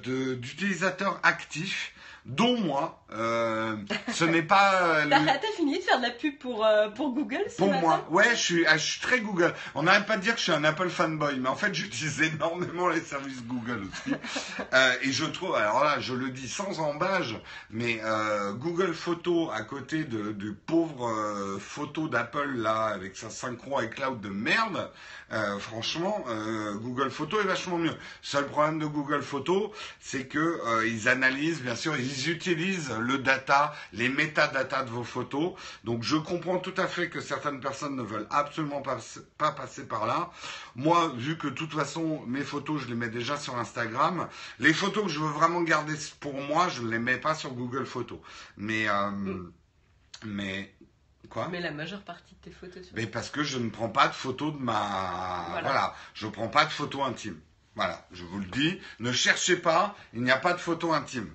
[0.05, 1.93] d'utilisateurs actifs
[2.27, 3.03] dont moi.
[3.13, 3.77] Euh,
[4.13, 4.83] ce n'est pas.
[4.83, 8.31] Euh, T'as fini de faire de la pub pour, euh, pour Google Pour moi, ouais,
[8.33, 9.53] je suis, ah, je suis très Google.
[9.75, 12.23] On n'arrête pas de dire que je suis un Apple fanboy, mais en fait, j'utilise
[12.23, 14.15] énormément les services Google aussi.
[15.03, 17.37] et je trouve, alors là, je le dis sans embâge,
[17.71, 18.01] mais
[18.55, 24.29] Google Photo à côté de, du pauvre photo d'Apple là, avec sa synchro iCloud de
[24.29, 24.91] merde,
[25.59, 26.25] franchement,
[26.77, 27.95] Google Photo est vachement mieux.
[28.23, 33.75] Seul problème de Google Photo, c'est que ils analysent, bien sûr, ils utilisent le data,
[33.93, 35.55] les métadatas de vos photos.
[35.85, 38.99] Donc je comprends tout à fait que certaines personnes ne veulent absolument pas,
[39.39, 40.31] pas passer par là.
[40.77, 44.73] Moi, vu que de toute façon mes photos, je les mets déjà sur Instagram, les
[44.73, 47.87] photos que je veux vraiment garder pour moi, je ne les mets pas sur Google
[47.87, 48.19] Photos.
[48.57, 49.53] Mais, euh, mm.
[50.27, 50.75] mais
[51.29, 51.49] Quoi?
[51.49, 52.91] Mais la majeure partie de tes photos.
[52.95, 55.47] Mais parce que je ne prends pas de photos de ma.
[55.51, 55.63] Voilà.
[55.63, 55.95] voilà.
[56.13, 57.39] Je prends pas de photos intimes.
[57.77, 58.81] Voilà, je vous le dis.
[58.99, 61.33] Ne cherchez pas, il n'y a pas de photos intimes.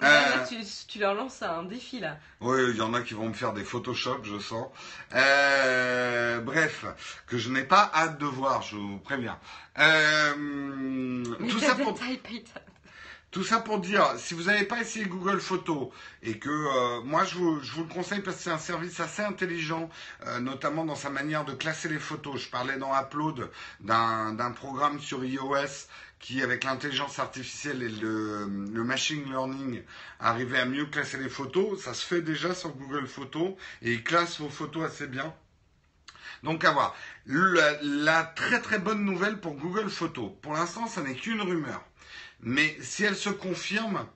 [0.00, 0.56] Là, Euh, tu,
[0.88, 2.18] tu leur lances un défi là.
[2.40, 4.66] Oui, il y en a qui vont me faire des Photoshop, je sens.
[5.14, 6.84] Euh, bref,
[7.26, 9.38] que je n'ai pas hâte de voir, je vous préviens.
[9.78, 11.98] Euh, tout, ça pour,
[13.30, 15.88] tout ça dire, si vous n'avez pas essayé Google Photos
[16.22, 19.00] et que euh, moi je vous, je vous le conseille parce que c'est un service
[19.00, 19.90] assez intelligent,
[20.26, 22.40] euh, notamment dans sa manière de classer les photos.
[22.40, 25.88] Je parlais dans Upload d'un programme sur iOS
[26.24, 29.82] qui, avec l'intelligence artificielle et le, le machine learning,
[30.20, 31.78] arrivait à mieux classer les photos.
[31.82, 33.52] Ça se fait déjà sur Google Photos
[33.82, 35.34] et il classe vos photos assez bien.
[36.42, 36.96] Donc à voir.
[37.26, 41.84] La, la très très bonne nouvelle pour Google Photos, pour l'instant, ça n'est qu'une rumeur.
[42.40, 44.06] Mais si elle se confirme,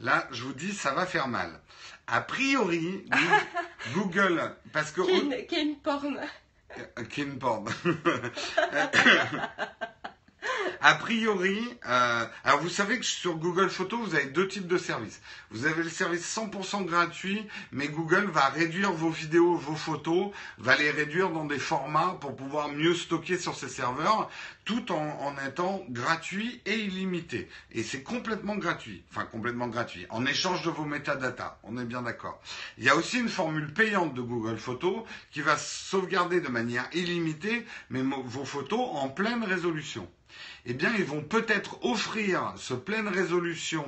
[0.00, 1.62] là, je vous dis, ça va faire mal.
[2.08, 3.54] A priori, Goo-
[3.94, 5.00] Google, parce que...
[5.00, 6.20] Ken, Ken Porn.
[6.78, 7.64] Euh, Ken Porn.
[10.80, 14.78] A priori, euh, alors vous savez que sur Google Photos, vous avez deux types de
[14.78, 15.20] services.
[15.50, 20.76] Vous avez le service 100% gratuit, mais Google va réduire vos vidéos, vos photos, va
[20.76, 24.30] les réduire dans des formats pour pouvoir mieux stocker sur ses serveurs,
[24.64, 27.48] tout en, en étant gratuit et illimité.
[27.72, 31.58] Et c'est complètement gratuit, enfin complètement gratuit, en échange de vos métadatas.
[31.64, 32.40] On est bien d'accord.
[32.78, 35.02] Il y a aussi une formule payante de Google Photos
[35.32, 40.08] qui va sauvegarder de manière illimitée mais vos photos en pleine résolution
[40.66, 43.84] eh bien, ils vont peut-être offrir ce pleine résolution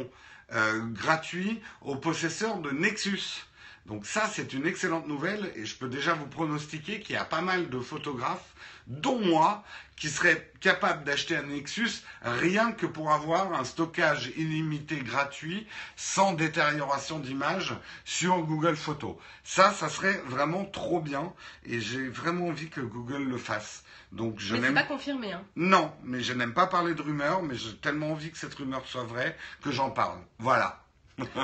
[0.52, 3.46] euh, gratuit aux possesseurs de Nexus.
[3.86, 7.24] Donc ça, c'est une excellente nouvelle et je peux déjà vous pronostiquer qu'il y a
[7.24, 8.54] pas mal de photographes,
[8.90, 9.62] dont moi,
[9.96, 15.66] qui seraient capables d'acheter un Nexus rien que pour avoir un stockage illimité gratuit,
[15.96, 17.74] sans détérioration d'image
[18.04, 19.16] sur Google Photos.
[19.44, 21.32] Ça, ça serait vraiment trop bien
[21.66, 23.84] et j'ai vraiment envie que Google le fasse.
[24.12, 25.32] Donc je Mais c'est pas confirmé.
[25.32, 25.44] Hein.
[25.54, 28.84] non, mais je n'aime pas parler de rumeurs, mais j'ai tellement envie que cette rumeur
[28.86, 30.18] soit vraie que j'en parle.
[30.38, 30.82] Voilà.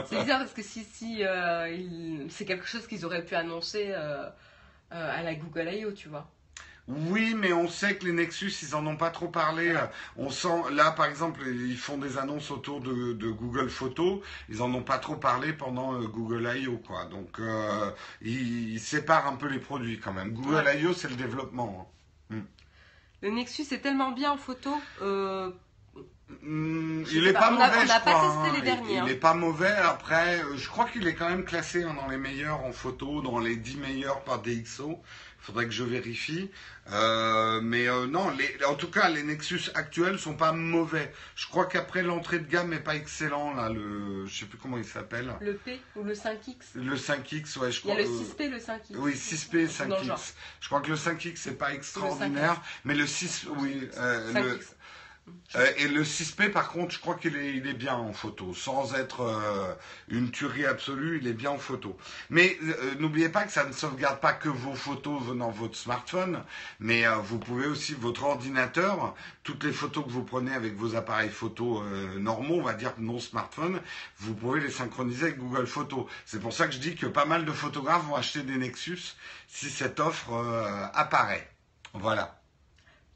[0.07, 3.89] C'est bizarre parce que si, si euh, il- c'est quelque chose qu'ils auraient pu annoncer
[3.91, 4.27] euh,
[4.93, 6.29] euh, à la Google I.O., tu vois.
[6.89, 9.71] Oui, mais on sait que les Nexus, ils en ont pas trop parlé.
[9.71, 14.21] Euh, On sent, là, par exemple, ils font des annonces autour de, de Google Photos.
[14.49, 17.07] Ils en ont pas trop parlé pendant euh, Google I.O., quoi.
[17.07, 17.91] Donc, euh,
[18.23, 20.33] ils, ils séparent un peu les produits quand même.
[20.33, 20.81] Google Ouais.
[20.81, 21.91] I.O., c'est le développement.
[22.31, 22.37] hein.
[23.23, 24.71] Le Nexus est tellement bien en photo.
[25.03, 25.51] euh,
[26.29, 28.53] Je il sais est pas, mauvais, on n'a je pas testé hein.
[28.55, 29.05] les derniers, Il, hein.
[29.07, 29.69] il est pas mauvais.
[29.71, 33.39] Après, je crois qu'il est quand même classé hein, dans les meilleurs en photo, dans
[33.39, 35.01] les 10 meilleurs par DxO.
[35.41, 36.51] Il faudrait que je vérifie.
[36.93, 41.13] Euh, mais euh, non, les, en tout cas, les Nexus actuels sont pas mauvais.
[41.37, 43.69] Je crois qu'après l'entrée de gamme est pas excellent là.
[43.69, 45.33] Le, je sais plus comment il s'appelle.
[45.41, 46.55] le P ou le 5X.
[46.75, 47.95] Le 5X, ouais, je Il y crois.
[47.95, 48.97] a le euh, 6P, le 5X.
[48.97, 50.19] oui, 6P, Dans le genre.
[50.19, 50.33] 5X.
[50.61, 54.63] Je crois que le 5X c'est pas extraordinaire, mais le 6, oui, euh, le, 5X.
[55.55, 58.55] Euh, et le 6P, par contre, je crois qu'il est, bien en photo.
[58.55, 59.75] Sans être euh,
[60.09, 61.97] une tuerie absolue, il est bien en photo.
[62.31, 65.77] Mais euh, n'oubliez pas que ça ne sauvegarde pas que vos photos venant de votre
[65.77, 66.43] smartphone,
[66.81, 71.31] mais vous pouvez aussi, votre ordinateur, toutes les photos que vous prenez avec vos appareils
[71.31, 71.83] photo
[72.19, 73.81] normaux, on va dire non smartphone,
[74.19, 76.07] vous pouvez les synchroniser avec Google Photos.
[76.25, 79.17] C'est pour ça que je dis que pas mal de photographes vont acheter des Nexus
[79.49, 80.33] si cette offre
[80.95, 81.49] apparaît.
[81.95, 82.41] Voilà.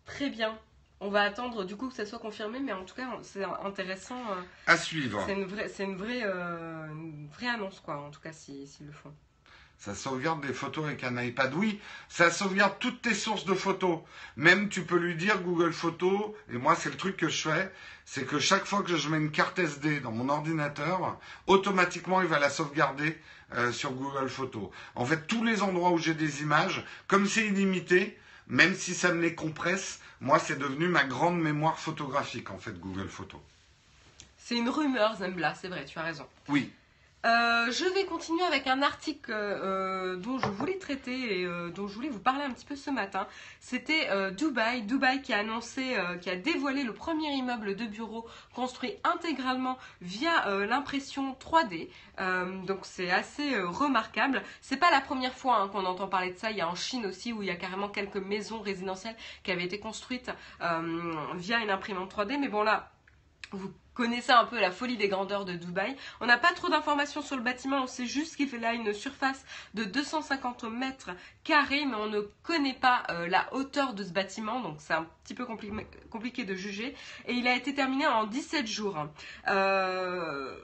[0.06, 0.58] Très bien.
[1.02, 4.20] On va attendre du coup que ça soit confirmé, mais en tout cas, c'est intéressant.
[4.32, 5.22] euh, À suivre.
[5.26, 8.68] C'est une vraie, c'est une vraie, euh, une vraie annonce, quoi, en tout cas, s'ils
[8.68, 9.12] s'ils le font.
[9.78, 11.54] Ça sauvegarde des photos avec un iPad.
[11.54, 11.80] Oui,
[12.10, 14.00] ça sauvegarde toutes tes sources de photos.
[14.36, 17.72] Même tu peux lui dire Google Photos, et moi c'est le truc que je fais,
[18.04, 22.28] c'est que chaque fois que je mets une carte SD dans mon ordinateur, automatiquement il
[22.28, 23.18] va la sauvegarder
[23.54, 24.68] euh, sur Google Photos.
[24.96, 28.18] En fait, tous les endroits où j'ai des images, comme c'est illimité,
[28.50, 32.78] même si ça me les compresse, moi c'est devenu ma grande mémoire photographique en fait
[32.78, 33.40] Google Photos.
[34.36, 36.26] C'est une rumeur, Zembla, c'est vrai, tu as raison.
[36.48, 36.72] Oui.
[37.26, 41.86] Euh, je vais continuer avec un article euh, dont je voulais traiter et euh, dont
[41.86, 43.26] je voulais vous parler un petit peu ce matin.
[43.60, 48.94] C'était Dubaï, Dubaï qui a annoncé, qui a dévoilé le premier immeuble de bureau construit
[49.04, 51.88] intégralement via l'impression 3D.
[52.20, 54.42] Euh, donc c'est assez remarquable.
[54.62, 56.50] C'est pas la première fois hein, qu'on entend parler de ça.
[56.50, 59.52] Il y a en Chine aussi où il y a carrément quelques maisons résidentielles qui
[59.52, 62.38] avaient été construites via une imprimante 3D.
[62.38, 62.90] Mais bon là,
[63.52, 65.94] vous connaissez un peu la folie des grandeurs de Dubaï.
[66.22, 69.44] On n'a pas trop d'informations sur le bâtiment, on sait juste qu'il là une surface
[69.74, 71.10] de 250 mètres
[71.44, 75.06] carrés, mais on ne connaît pas euh, la hauteur de ce bâtiment, donc c'est un
[75.24, 76.96] petit peu compli- compliqué de juger.
[77.26, 78.96] Et il a été terminé en 17 jours.
[79.48, 80.56] Euh,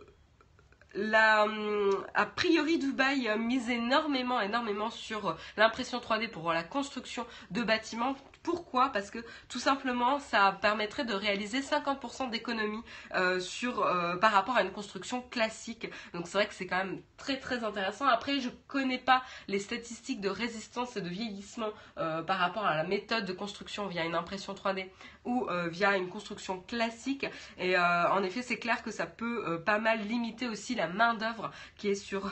[2.14, 8.16] a priori, Dubaï mise énormément, énormément sur l'impression 3D pour la construction de bâtiments
[8.46, 8.90] Pourquoi?
[8.90, 9.18] Parce que
[9.48, 12.80] tout simplement, ça permettrait de réaliser 50% d'économie
[13.16, 15.90] euh, sur euh, par rapport à une construction classique.
[16.14, 18.06] Donc c'est vrai que c'est quand même très très intéressant.
[18.06, 22.76] Après, je connais pas les statistiques de résistance et de vieillissement euh, par rapport à
[22.76, 24.90] la méthode de construction via une impression 3D
[25.24, 27.26] ou via une construction classique.
[27.58, 31.50] Et en effet, c'est clair que ça peut pas mal limiter aussi la main d'œuvre
[31.76, 32.30] qui est sur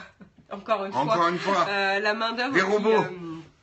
[0.53, 1.67] encore une Encore une fois.
[1.99, 2.53] la main d'œuvre.
[2.53, 3.54] Des robots qui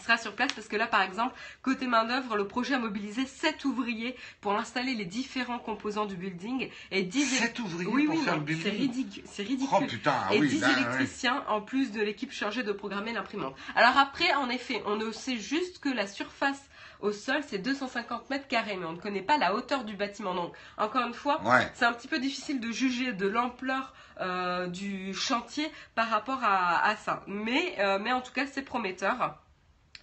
[0.00, 3.64] sera sur place parce que là, par exemple, côté main-d'œuvre, le projet a mobilisé 7
[3.64, 8.22] ouvriers pour installer les différents composants du building et 10 7 ouvriers oui, pour oui,
[8.22, 9.22] faire le building C'est ridicule.
[9.26, 9.78] C'est ridicule.
[9.82, 10.72] Oh putain, ah et oui, 10 là, ouais.
[10.74, 13.54] électriciens en plus de l'équipe chargée de programmer l'imprimante.
[13.76, 16.62] Alors après, en effet, on ne sait juste que la surface
[17.00, 20.34] au sol, c'est 250 mètres carrés, mais on ne connaît pas la hauteur du bâtiment.
[20.34, 21.70] Donc, encore une fois, Ouais.
[21.74, 26.82] c'est un petit peu difficile de juger de l'ampleur euh, du chantier par rapport à,
[26.86, 27.22] à ça.
[27.26, 29.36] Mais, euh, mais en tout cas, c'est prometteur.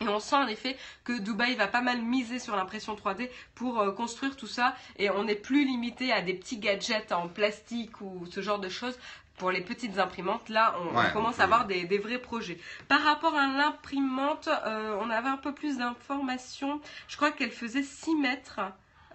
[0.01, 3.79] Et on sent en effet que Dubaï va pas mal miser sur l'impression 3D pour
[3.79, 8.01] euh, construire tout ça et on n'est plus limité à des petits gadgets en plastique
[8.01, 8.97] ou ce genre de choses.
[9.37, 12.59] Pour les petites imprimantes, là, on, commence on à avoir des, des vrais projets.
[12.87, 16.79] Par rapport à l'imprimante, euh, on avait un peu plus d'informations.
[17.07, 18.59] Je crois qu'elle faisait 6 mètres.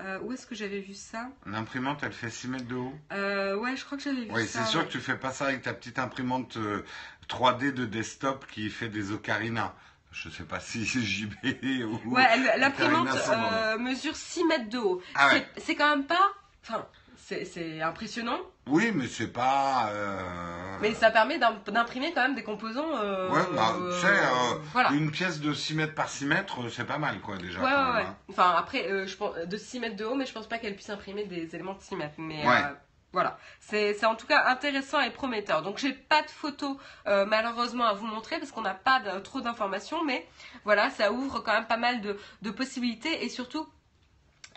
[0.01, 1.29] Euh, où est-ce que j'avais vu ça?
[1.47, 2.93] L'imprimante, elle fait 6 mètres de haut.
[3.13, 4.65] Euh, Ouais, je crois que j'avais vu Oui, ça.
[4.65, 4.87] c'est sûr ouais.
[4.87, 6.85] que tu fais pas ça avec ta petite imprimante euh,
[7.29, 9.75] 3D de desktop qui fait des ocarina.
[10.23, 11.35] Je sais pas si c'est JB
[11.85, 12.15] ou.
[12.15, 15.03] Ouais, l'imprimante euh, mesure 6 mètres de haut.
[15.15, 15.47] Ah ouais.
[15.59, 16.29] C'est- quand même pas.
[16.63, 16.87] Enfin,
[17.17, 18.39] c'est impressionnant,
[18.69, 19.89] Oui, mais c'est pas.
[19.91, 22.97] euh, mais ça permet d'im- d'imprimer quand même des composants.
[22.97, 24.91] euh, Ouais, bah, tu sais, euh, voilà.
[24.93, 27.59] une pièce de 6 mètres par 6 mètres, c'est pas mal, quoi, déjà.
[27.61, 28.03] Ouais, ouais, même, ouais.
[28.03, 28.17] hein.
[28.31, 30.91] Enfin, après, je pense de 6 mètres de haut, mais je pense pas qu'elle puisse
[30.91, 32.15] imprimer des éléments de 6 mètres.
[32.19, 32.63] Mais Ouais.
[33.17, 35.63] Voilà, c'est en tout cas intéressant et prometteur.
[35.63, 39.41] Donc, j'ai pas de photos euh, malheureusement à vous montrer parce qu'on n'a pas trop
[39.41, 40.29] d'informations, mais
[40.65, 43.67] voilà, ça ouvre quand même pas mal de, de possibilités et surtout.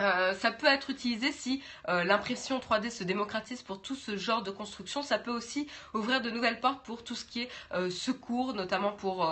[0.01, 4.43] Euh, ça peut être utilisé si euh, l'impression 3D se démocratise pour tout ce genre
[4.43, 5.03] de construction.
[5.03, 8.91] Ça peut aussi ouvrir de nouvelles portes pour tout ce qui est euh, secours, notamment
[8.91, 9.29] pour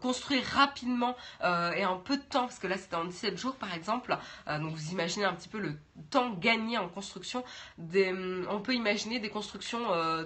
[0.00, 1.16] construire rapidement
[1.76, 4.16] et en peu de temps, parce que là c'était en 17 jours par exemple.
[4.46, 5.76] Donc vous imaginez un petit peu le
[6.10, 7.44] temps gagné en construction.
[7.78, 9.82] Hum, on peut imaginer des constructions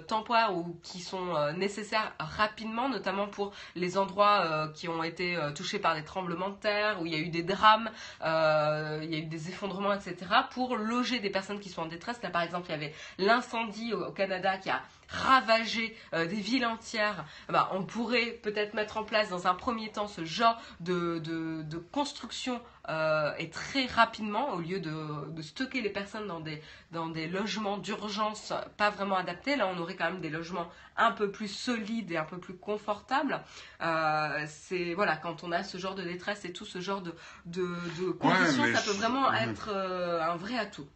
[0.07, 5.95] temporaires ou qui sont nécessaires rapidement, notamment pour les endroits qui ont été touchés par
[5.95, 7.89] des tremblements de terre, où il y a eu des drames,
[8.21, 10.15] il y a eu des effondrements, etc.
[10.51, 12.21] Pour loger des personnes qui sont en détresse.
[12.21, 16.35] Là par exemple il y avait l'incendie au, au Canada qui a ravagé euh, des
[16.41, 20.59] villes entières, bah, on pourrait peut-être mettre en place dans un premier temps ce genre
[20.79, 26.27] de, de, de construction euh, et très rapidement au lieu de, de stocker les personnes
[26.27, 29.55] dans des, dans des logements d'urgence pas vraiment adaptés.
[29.55, 32.55] Là, on aurait quand même des logements un peu plus solides et un peu plus
[32.55, 33.41] confortables.
[33.81, 37.13] Euh, c'est voilà, quand on a ce genre de détresse et tout ce genre de,
[37.45, 37.67] de,
[38.01, 39.49] de conditions, ça peut je- vraiment Mhm.
[39.49, 40.87] être euh, un vrai atout.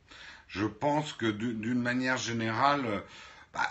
[0.47, 3.03] Je pense que du- d'une manière générale,
[3.53, 3.69] bah,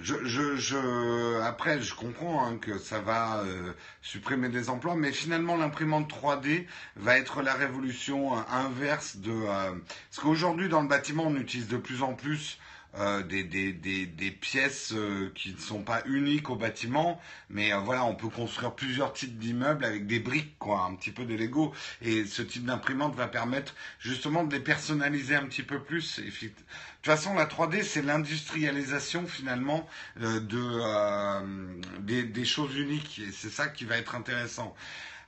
[0.00, 5.12] je, je, je, après, je comprends hein, que ça va euh, supprimer des emplois, mais
[5.12, 9.32] finalement, l'imprimante 3D va être la révolution euh, inverse de.
[9.32, 9.72] euh,
[10.10, 12.58] parce qu'aujourd'hui, dans le bâtiment, on utilise de plus en plus
[12.96, 17.20] euh, des, des, des, des pièces euh, qui ne sont pas uniques au bâtiment,
[17.50, 21.10] mais euh, voilà, on peut construire plusieurs types d'immeubles avec des briques, quoi, un petit
[21.10, 21.74] peu des Lego.
[22.02, 26.18] Et ce type d'imprimante va permettre justement de les personnaliser un petit peu plus.
[26.20, 26.56] De toute
[27.02, 29.86] façon, la 3D, c'est l'industrialisation finalement
[30.20, 33.20] euh, de, euh, des, des choses uniques.
[33.20, 34.74] Et c'est ça qui va être intéressant.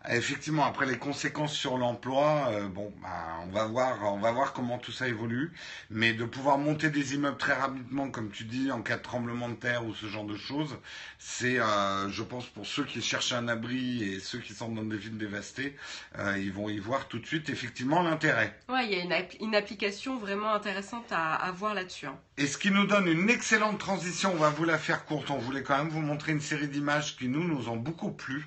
[0.09, 4.55] Effectivement, après les conséquences sur l'emploi, euh, bon, bah, on va voir, on va voir
[4.55, 5.53] comment tout ça évolue.
[5.91, 9.51] Mais de pouvoir monter des immeubles très rapidement, comme tu dis, en cas de tremblement
[9.51, 10.79] de terre ou ce genre de choses,
[11.19, 14.83] c'est, euh, je pense, pour ceux qui cherchent un abri et ceux qui sont dans
[14.85, 15.77] des villes dévastées,
[16.19, 18.59] euh, ils vont y voir tout de suite effectivement l'intérêt.
[18.71, 22.07] Ouais, il y a une, app- une application vraiment intéressante à, à voir là-dessus.
[22.07, 22.19] hein.
[22.41, 25.37] Et ce qui nous donne une excellente transition, on va vous la faire courte, on
[25.37, 28.47] voulait quand même vous montrer une série d'images qui nous, nous ont beaucoup plu.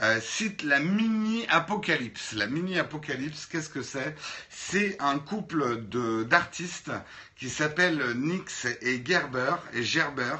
[0.00, 2.34] Euh, cite la mini apocalypse.
[2.34, 4.14] La mini apocalypse, qu'est-ce que c'est?
[4.48, 6.92] C'est un couple de d'artistes
[7.34, 10.36] qui s'appellent Nix et Gerber et Gerber,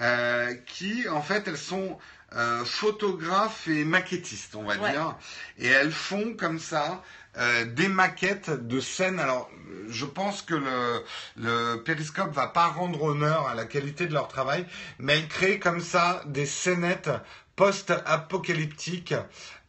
[0.00, 1.98] euh, qui en fait elles sont
[2.34, 4.90] euh, photographes et maquettistes, on va Ouais.
[4.92, 5.18] dire,
[5.58, 7.02] et elles font comme ça
[7.38, 9.18] euh, des maquettes de scènes.
[9.18, 9.50] Alors,
[9.88, 11.02] je pense que le,
[11.36, 14.66] le périscope va pas rendre honneur à la qualité de leur travail,
[14.98, 17.10] mais elles créent comme ça des scénettes
[17.56, 19.14] post-apocalyptiques.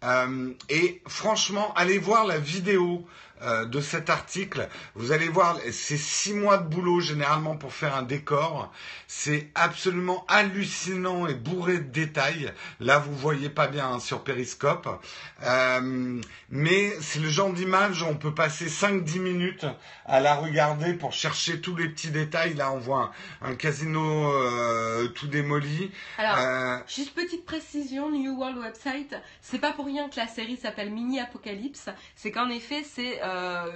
[0.04, 3.06] Euh, et franchement, allez voir la vidéo
[3.44, 4.70] euh, de cet article.
[4.96, 8.72] Vous allez voir, c'est six mois de boulot généralement pour faire un décor.
[9.08, 12.54] C'est absolument hallucinant et bourré de détails.
[12.80, 14.88] Là, vous voyez pas bien hein, sur Periscope.
[15.44, 19.66] Euh, mais c'est le genre d'image où on peut passer 5-10 minutes
[20.06, 22.54] à la regarder pour chercher tous les petits détails.
[22.54, 25.92] Là, on voit un, casino euh, tout démoli.
[26.18, 30.92] Alors, juste petite précision, New World Website, c'est pas pour rien que la série s'appelle
[30.92, 31.90] Mini Apocalypse.
[32.16, 33.22] C'est qu'en effet, c'est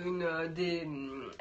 [0.05, 0.87] une des,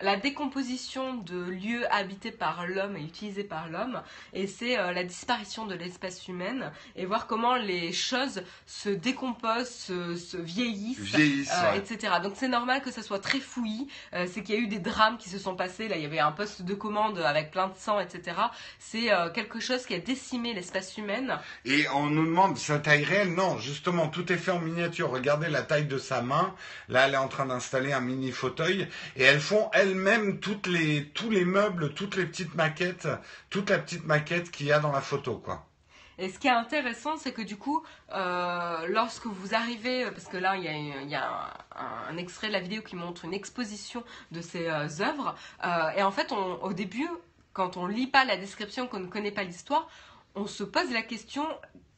[0.01, 4.03] la décomposition de lieux habités par l'homme et utilisés par l'homme,
[4.33, 10.37] et c'est la disparition de l'espèce humaine, et voir comment les choses se décomposent, se,
[10.37, 12.15] vieillissent, euh, etc.
[12.23, 13.89] Donc c'est normal que ça soit très fouillis.
[14.15, 15.89] Euh, c'est qu'il y a eu des drames qui se sont passés.
[15.89, 18.37] Là, il y avait un poste de commande avec plein de sang, etc.
[18.79, 21.39] C'est euh, quelque chose qui a décimé l'espèce humaine.
[21.65, 23.35] Et on nous demande sa taille réelle?
[23.35, 25.11] Non, justement, tout est fait en miniature.
[25.11, 26.55] Regardez la taille de sa main.
[26.89, 31.07] Là, elle est en train d'installer un mini fauteuil et elles font elles-mêmes toutes les
[31.15, 33.09] tous les meubles, toutes les petites maquettes,
[33.51, 35.67] toute la petite maquette qu'il y a dans la photo, quoi.
[36.19, 37.83] Et ce qui est intéressant, c'est que du coup,
[38.15, 41.67] euh, lorsque vous arrivez, parce que là, il y a,
[42.09, 44.03] un, extrait de la vidéo qui montre une exposition
[44.33, 45.35] de ces euh, œuvres,
[45.65, 47.09] euh, et en fait, au début,
[47.53, 49.89] quand on lit pas la description, qu'on ne connaît pas l'histoire,
[50.35, 51.47] on se pose la question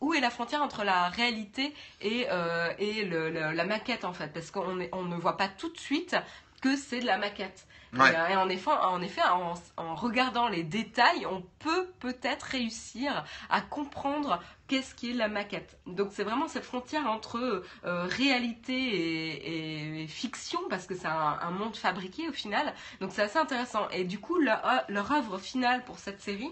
[0.01, 2.27] où est la frontière entre la réalité et,
[2.79, 6.17] et la maquette en fait, parce qu'on on ne voit pas tout de suite
[6.61, 7.67] que c'est de la maquette.
[7.95, 9.23] Euh, et, en effet, en, effet
[9.77, 15.79] en, regardant les détails, on peut peut-être réussir à comprendre qu'est-ce qui est la maquette.
[15.87, 21.77] Donc c'est vraiment cette frontière entre euh, réalité et, fiction, parce que c'est un, monde
[21.77, 22.75] fabriqué au final.
[23.01, 23.89] Donc c'est assez intéressant.
[23.91, 26.51] Et du coup, leur, leur œuvre finale pour cette série,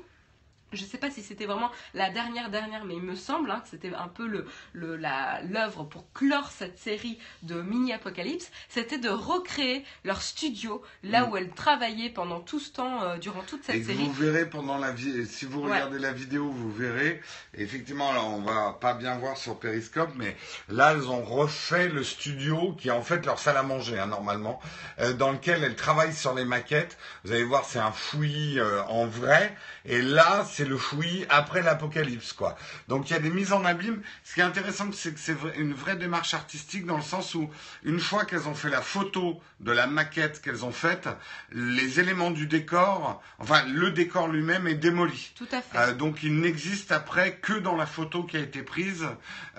[0.73, 3.61] je ne sais pas si c'était vraiment la dernière dernière, mais il me semble hein,
[3.63, 9.09] que c'était un peu le, l'œuvre pour clore cette série de mini apocalypse, c'était de
[9.09, 11.31] recréer leur studio là mm.
[11.31, 14.07] où elles travaillaient pendant tout ce temps, euh, durant toute cette série.
[14.07, 17.21] Vous verrez pendant la si vous regardez la vidéo, vous verrez.
[17.55, 20.37] Effectivement, là, on va pas bien voir sur Periscope, mais
[20.69, 24.07] là, elles ont refait le studio qui est en fait leur salle à manger, hein,
[24.07, 24.61] normalement,
[25.01, 26.97] euh, dans lequel elles travaillent sur les maquettes.
[27.25, 29.55] Vous allez voir, c'est un fouillis euh, en vrai,
[29.85, 32.57] et là, c'est le fouillis après l'apocalypse, quoi.
[32.89, 34.01] Donc il y a des mises en abîme.
[34.25, 37.51] Ce qui est intéressant, c'est que c'est une vraie démarche artistique dans le sens où,
[37.85, 41.11] une fois qu'elles ont fait la photo de la maquette qu'elles ont faite,
[41.53, 45.33] les éléments du décor, enfin le décor lui-même est démoli.
[45.35, 45.77] Tout à fait.
[45.77, 49.07] Euh, donc il n'existe après que dans la photo qui a été prise.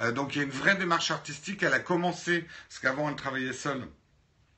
[0.01, 1.61] Euh, donc il y a une vraie démarche artistique.
[1.61, 3.87] Elle a commencé, parce qu'avant elle travaillait seule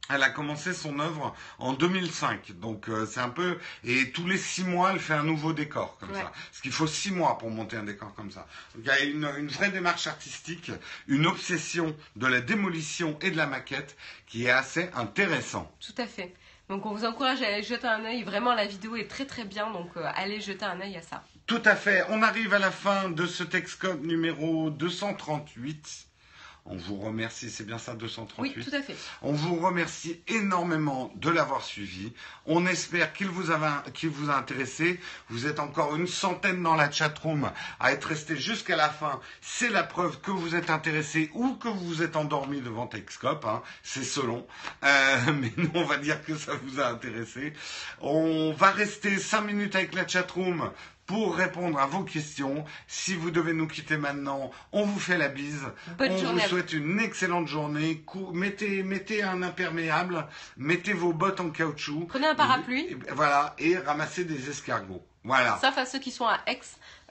[0.10, 4.38] elle a commencé son œuvre en 2005, donc euh, c'est un peu et tous les
[4.38, 6.32] six mois elle fait un nouveau décor comme ça.
[6.49, 8.47] Parce qu'il faut six mois pour monter un décor comme ça.
[8.76, 10.72] Donc il y a une, vraie démarche artistique,
[11.07, 13.95] une obsession de la démolition et de la maquette
[14.26, 15.72] qui est assez intéressant.
[15.80, 16.34] Tout à fait.
[16.70, 18.24] Donc on vous encourage à aller jeter un œil.
[18.24, 21.24] Vraiment la vidéo est très très bien, donc euh, allez jeter un œil à ça.
[21.45, 22.03] Tout à fait.
[22.10, 26.09] On arrive à la fin de ce Texcode numéro 238.
[26.72, 28.95] On vous remercie, c'est bien ça, 238 Oui, tout à fait.
[29.24, 32.13] On vous remercie énormément de l'avoir suivi.
[32.45, 34.99] On espère qu'il vous, a, vous a intéressé.
[35.30, 39.20] Vous êtes encore une centaine dans la chatroom à être resté jusqu'à la fin.
[39.41, 43.45] C'est la preuve que vous êtes intéressé ou que vous vous êtes endormi devant Texcope.
[43.45, 43.63] Hein.
[43.82, 44.45] C'est selon.
[44.84, 47.53] Euh, mais nous, on va dire que ça vous a intéressé.
[47.99, 50.70] On va rester 5 minutes avec la chatroom
[51.10, 52.64] pour répondre à vos questions.
[52.86, 55.66] Si vous devez nous quitter maintenant, on vous fait la bise.
[55.99, 58.05] on vous souhaite une excellente journée.
[58.32, 62.05] Mettez, mettez un imperméable, mettez vos bottes en caoutchouc.
[62.10, 62.95] Prenez un parapluie.
[63.14, 65.03] voilà, et ramassez des escargots.
[65.24, 65.57] Voilà.
[65.60, 66.60] Sauf à ceux qui sont à Aix,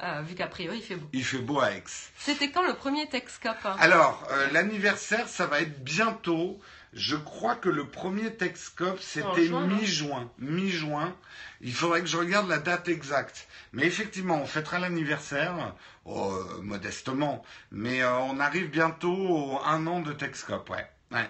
[0.00, 1.08] euh, vu qu'a priori il fait beau.
[1.12, 1.82] Il fait beau à Aix.
[2.18, 3.56] C'était quand le premier Texcope?
[3.80, 6.60] Alors, euh, l'anniversaire, ça va être bientôt.
[6.94, 10.30] Je crois que le premier Texcope, c'était mi-juin.
[10.38, 11.14] Mi-juin.
[11.60, 13.46] Il faudrait que je regarde la date exacte.
[13.72, 15.74] Mais effectivement, on fêtera l'anniversaire,
[16.06, 17.44] euh, modestement.
[17.70, 20.86] Mais euh, on arrive bientôt au un an de Texcope, ouais.
[21.12, 21.28] ouais.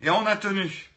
[0.00, 0.90] Et on a tenu.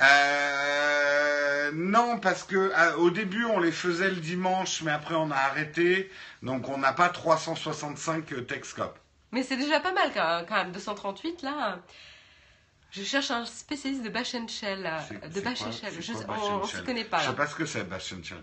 [0.00, 5.36] Euh, non, parce que au début on les faisait le dimanche, mais après on a
[5.36, 6.10] arrêté,
[6.42, 8.98] donc on n'a pas 365 Texcope.
[9.32, 11.78] Mais c'est déjà pas mal quand même, 238 là.
[12.90, 14.90] Je cherche un spécialiste de Bash Shell.
[15.32, 15.92] De Bash Shell.
[16.28, 17.18] on ne se connaît pas.
[17.18, 17.22] Là.
[17.24, 18.42] Je sais pas ce que c'est Bash Shell.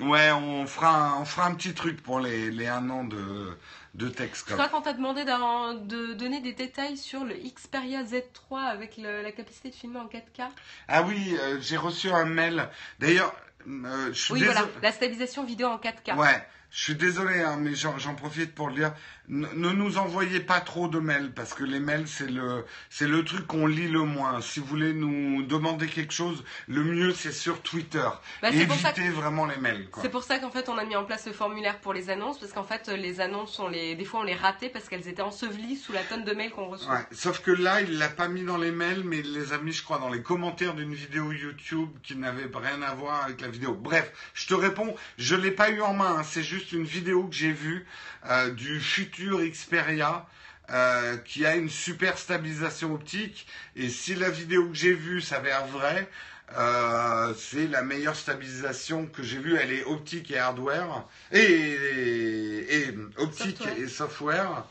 [0.00, 3.56] Ouais, on fera, un, on fera un petit truc pour les, les un an de,
[3.94, 4.46] de texte.
[4.48, 9.30] Je crois qu'on t'a demandé de donner des détails sur le Xperia Z3 avec la
[9.30, 10.48] capacité de filmer en 4K.
[10.88, 12.68] Ah oui, euh, j'ai reçu un mail.
[12.98, 13.32] D'ailleurs,
[13.68, 14.58] euh, je suis Oui, désolé.
[14.58, 16.16] voilà, la stabilisation vidéo en 4K.
[16.16, 16.44] Ouais,
[16.74, 18.92] je suis désolé, hein, mais j'en profite pour le dire.
[19.28, 23.06] Ne, ne nous envoyez pas trop de mails parce que les mails c'est le c'est
[23.08, 24.42] le truc qu'on lit le moins.
[24.42, 28.06] Si vous voulez nous demander quelque chose, le mieux c'est sur Twitter.
[28.42, 29.88] Bah, Évitez vraiment les mails.
[30.02, 32.38] C'est pour ça qu'en fait on a mis en place ce formulaire pour les annonces
[32.38, 35.22] parce qu'en fait les annonces on les des fois on les ratait parce qu'elles étaient
[35.22, 36.92] ensevelies sous la tonne de mails qu'on reçoit.
[36.92, 39.58] Ouais, sauf que là, il l'a pas mis dans les mails, mais il les a
[39.58, 43.40] mis, je crois, dans les commentaires d'une vidéo YouTube qui n'avait rien à voir avec
[43.40, 43.72] la vidéo.
[43.74, 46.16] Bref, je te réponds, je l'ai pas eu en main.
[46.18, 47.86] hein, c'est juste une vidéo que j'ai vue
[48.30, 50.26] euh, du futur Xperia.
[50.70, 53.46] euh, qui a une super stabilisation optique
[53.76, 56.08] et si la vidéo que j'ai vue s'avère vraie,
[56.56, 59.56] euh, c'est la meilleure stabilisation que j'ai vue.
[59.56, 63.78] Elle est optique et hardware et, et, et optique Software.
[63.78, 64.64] et software.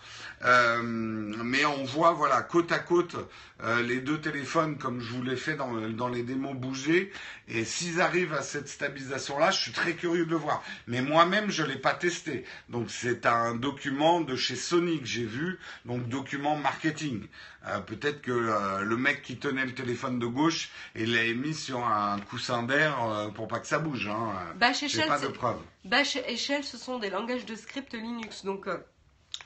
[0.45, 3.15] Euh, mais on voit voilà côte à côte
[3.63, 7.11] euh, les deux téléphones comme je vous l'ai fait dans, dans les démos bouger.
[7.47, 10.61] Et s'ils arrivent à cette stabilisation là je suis très curieux de le voir.
[10.87, 12.43] Mais moi-même je l'ai pas testé.
[12.69, 15.59] Donc c'est un document de chez Sony que j'ai vu.
[15.85, 17.27] Donc document marketing.
[17.67, 21.85] Euh, peut-être que le mec qui tenait le téléphone de gauche il l'a mis sur
[21.85, 22.97] un coussin d'air
[23.35, 24.33] pour pas que ça bouge hein.
[24.57, 25.61] Bash Shell, pas de preuves.
[25.85, 28.67] Bash et Shell, ce sont des langages de script Linux, donc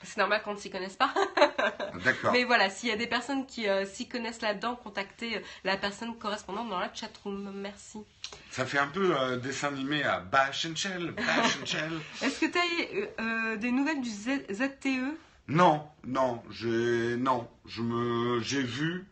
[0.03, 1.13] c'est normal qu'on ne s'y connaisse pas.
[2.05, 5.41] d'accord Mais voilà, s'il y a des personnes qui euh, s'y connaissent là-dedans, contactez euh,
[5.63, 7.51] la personne correspondante dans la chatroom.
[7.55, 7.99] Merci.
[8.51, 11.91] ça fait un peu euh, dessin animé à Bash and Shell Bash and Shell
[12.21, 12.57] Est-ce que tu
[13.17, 15.17] as des nouvelles du Z- ZTE
[15.47, 19.07] Non, non, j'ai non, je me j'ai vu,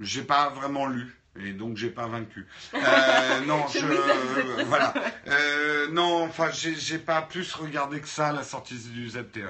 [0.00, 2.46] j'ai pas vraiment lu et donc j'ai pas vaincu.
[2.74, 4.92] Euh, non, Je voilà.
[5.28, 9.08] Euh, non, enfin j'ai pas plus regardé que ça la sortie du.
[9.10, 9.46] ZTE.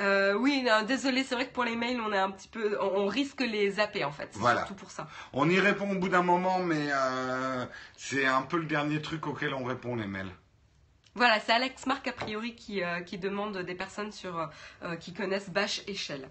[0.00, 2.76] Euh, oui, non, désolé, c'est vrai que pour les mails, on est un petit peu,
[2.80, 4.28] on, on risque les zapper en fait.
[4.32, 4.60] C'est Voilà.
[4.60, 5.06] surtout pour ça.
[5.32, 7.64] On y répond au bout d'un moment, mais euh,
[7.96, 10.30] c'est un peu le dernier truc auquel on répond les mails.
[11.14, 14.50] Voilà, c'est Alex Marc a priori qui, euh, qui demande des personnes sur
[14.98, 16.28] qui connaissent Bash et Shell.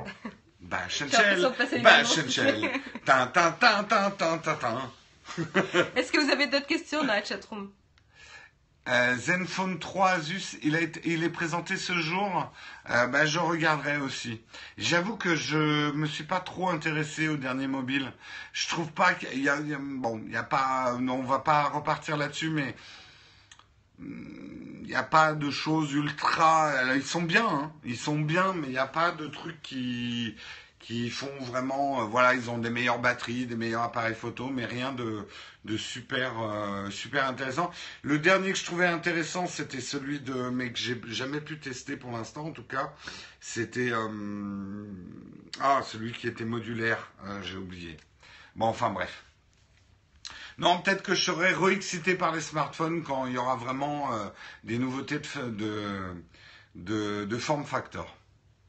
[0.60, 2.60] Bash and Shell, Bash and Shell,
[3.06, 4.90] tin tin tin tin tin tin tin.
[5.94, 7.70] Est-ce que vous avez d'autres questions dans la chatroom?
[8.88, 12.50] Euh, Zenfone 3 Asus, il, a il est présenté ce jour.
[12.88, 14.40] Euh, bah, je regarderai aussi.
[14.78, 18.10] J'avoue que je me suis pas trop intéressé au dernier mobile.
[18.54, 22.16] Je trouve pas qu'il y a, bon, il y a pas, on va pas repartir
[22.16, 22.74] là-dessus, mais
[24.00, 26.68] hum, il n'y a pas de choses ultra.
[26.68, 29.60] euh, Ils sont bien, hein, ils sont bien, mais il n'y a pas de trucs
[29.62, 30.34] qui
[30.80, 34.64] qui font vraiment, euh, voilà, ils ont des meilleures batteries, des meilleurs appareils photo, mais
[34.64, 35.26] rien de,
[35.64, 37.70] de super, euh, super intéressant.
[38.02, 41.96] Le dernier que je trouvais intéressant, c'était celui de, mais que j'ai jamais pu tester
[41.96, 42.92] pour l'instant, en tout cas,
[43.40, 44.84] c'était, euh,
[45.60, 47.10] ah, celui qui était modulaire,
[47.42, 47.96] j'ai oublié.
[48.56, 49.24] Bon, enfin bref.
[50.58, 54.10] Non, peut-être que je serai re-excité par les smartphones quand il y aura vraiment
[54.64, 56.14] des nouveautés de, de,
[56.74, 58.17] de, de form factor.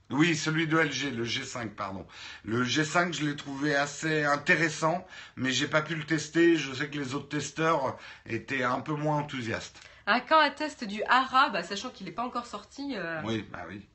[0.10, 2.06] Oui, celui de LG, le G5, pardon.
[2.44, 5.06] Le G5, je l'ai trouvé assez intéressant,
[5.36, 6.56] mais j'ai pas pu le tester.
[6.56, 7.96] Je sais que les autres testeurs
[8.26, 9.80] étaient un peu moins enthousiastes.
[10.08, 13.46] Un quand un test du Hara, bah, sachant qu'il n'est pas encore sorti, euh, Oui,
[13.52, 13.86] bah oui.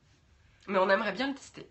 [0.67, 1.67] mais on aimerait bien le tester.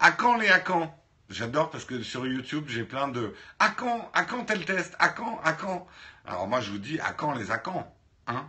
[0.00, 0.94] À quand les à quand?
[1.28, 5.10] J'adore parce que sur YouTube, j'ai plein de à quand, à quand tel test, à
[5.10, 5.86] quand, à quand?
[6.24, 7.94] Alors moi, je vous dis à quand les à quand,
[8.26, 8.46] hein?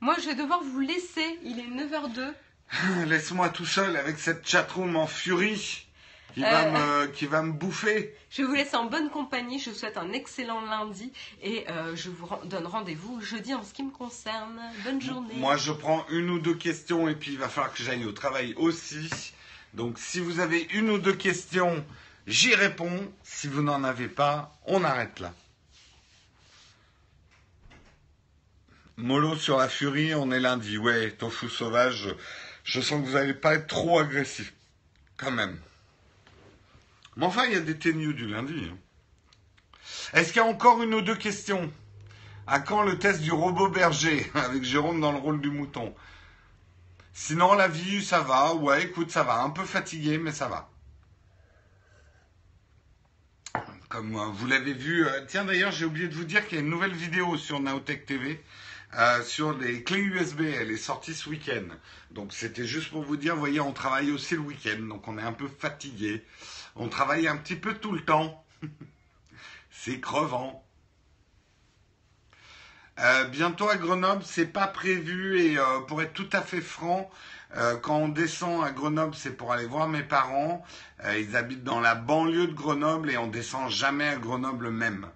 [0.00, 1.38] Moi, je vais devoir vous laisser.
[1.42, 2.32] Il est 9h02.
[3.06, 5.86] Laisse-moi tout seul avec cette chatroom en furie
[6.34, 7.06] qui va Euh.
[7.06, 8.14] me, qui va me bouffer.
[8.30, 9.58] Je vous laisser en bonne compagnie.
[9.58, 11.12] Je vous souhaite un excellent lundi
[11.42, 14.60] et euh, je vous donne rendez-vous jeudi en ce qui me concerne.
[14.84, 15.34] Bonne journée.
[15.34, 18.12] Moi, je prends une ou deux questions et puis il va falloir que j'aille au
[18.12, 19.10] travail aussi.
[19.74, 21.84] Donc, si vous avez une ou deux questions,
[22.28, 23.12] j'y réponds.
[23.24, 25.32] Si vous n'en avez pas, on arrête là.
[28.96, 30.76] Mollo sur la furie, on est lundi.
[30.78, 32.08] Ouais, tofu sauvage,
[32.70, 34.52] je, sens que vous n'allez pas être trop agressif.
[35.16, 35.58] Quand même.
[37.16, 38.70] Mais enfin, il y a des ténus du lundi.
[38.70, 38.76] hein.
[40.12, 41.70] Est-ce qu'il y a encore une ou deux questions?
[42.46, 45.94] À quand le test du robot berger avec Jérôme dans le rôle du mouton?
[47.12, 48.54] Sinon, la vie, ça va.
[48.54, 49.42] Ouais, écoute, ça va.
[49.42, 50.70] Un peu fatigué, mais ça va.
[53.88, 56.60] Comme euh, vous l'avez vu, euh, tiens d'ailleurs, j'ai oublié de vous dire qu'il y
[56.60, 58.40] a une nouvelle vidéo sur Naotech TV
[58.98, 60.42] euh, sur les clés USB.
[60.42, 61.64] Elle est sortie ce week-end.
[62.10, 65.18] Donc c'était juste pour vous dire, vous voyez, on travaille aussi le week-end, donc on
[65.18, 66.24] est un peu fatigué.
[66.76, 68.44] On travaille un petit peu tout le temps.
[69.70, 70.64] C'est crevant.
[72.98, 77.10] Euh, bientôt à Grenoble, c'est pas prévu et euh, pour être tout à fait franc,
[77.82, 80.64] quand on descend à Grenoble, c'est pour aller voir mes parents.
[81.18, 85.08] Ils habitent dans la banlieue de Grenoble et on descend jamais à Grenoble même.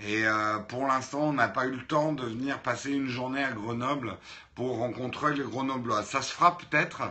[0.00, 3.44] Et euh, pour l'instant, on n'a pas eu le temps de venir passer une journée
[3.44, 4.16] à Grenoble
[4.54, 6.02] pour rencontrer les Grenoblois.
[6.02, 7.02] Ça se fera peut-être,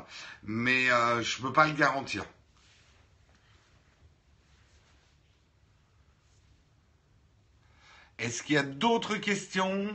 [0.43, 2.25] mais euh, je ne peux pas le garantir.
[8.19, 9.87] Est-ce qu'il y a d'autres questions?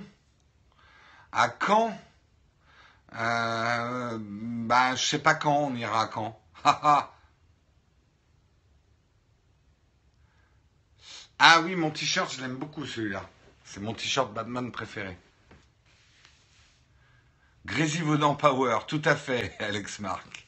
[1.32, 1.96] À quand?
[3.16, 6.40] Euh, Bah, je sais pas quand on ira à quand.
[11.38, 13.28] Ah oui, mon t-shirt, je l'aime beaucoup celui-là.
[13.64, 15.16] C'est mon t-shirt Batman préféré.
[17.66, 20.46] Grésivaudan Power, tout à fait, Alex Marc.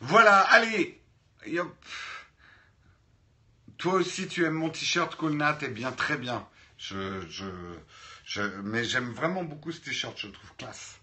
[0.00, 1.00] Voilà, allez.
[1.46, 1.74] Yop.
[3.78, 6.46] Toi aussi, tu aimes mon t-shirt Colnat, eh bien, très bien.
[6.78, 11.01] Je, je, mais j'aime vraiment beaucoup ce t-shirt, je trouve classe.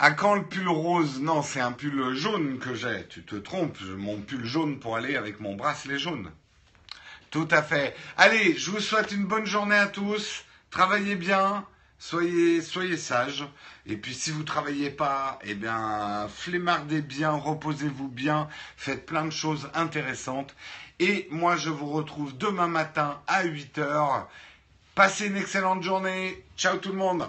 [0.00, 1.20] À quand le pull rose?
[1.20, 3.04] Non, c'est un pull jaune que j'ai.
[3.08, 6.30] Tu te trompes, mon pull jaune pour aller avec mon bracelet jaune.
[7.32, 7.96] Tout à fait.
[8.16, 10.44] Allez, je vous souhaite une bonne journée à tous.
[10.70, 11.66] Travaillez bien.
[11.98, 13.44] Soyez, soyez sages.
[13.86, 19.32] Et puis si vous travaillez pas, eh bien, flemmardez bien, reposez-vous bien, faites plein de
[19.32, 20.54] choses intéressantes.
[21.00, 24.26] Et moi, je vous retrouve demain matin à 8h.
[24.94, 26.44] Passez une excellente journée.
[26.56, 27.28] Ciao tout le monde.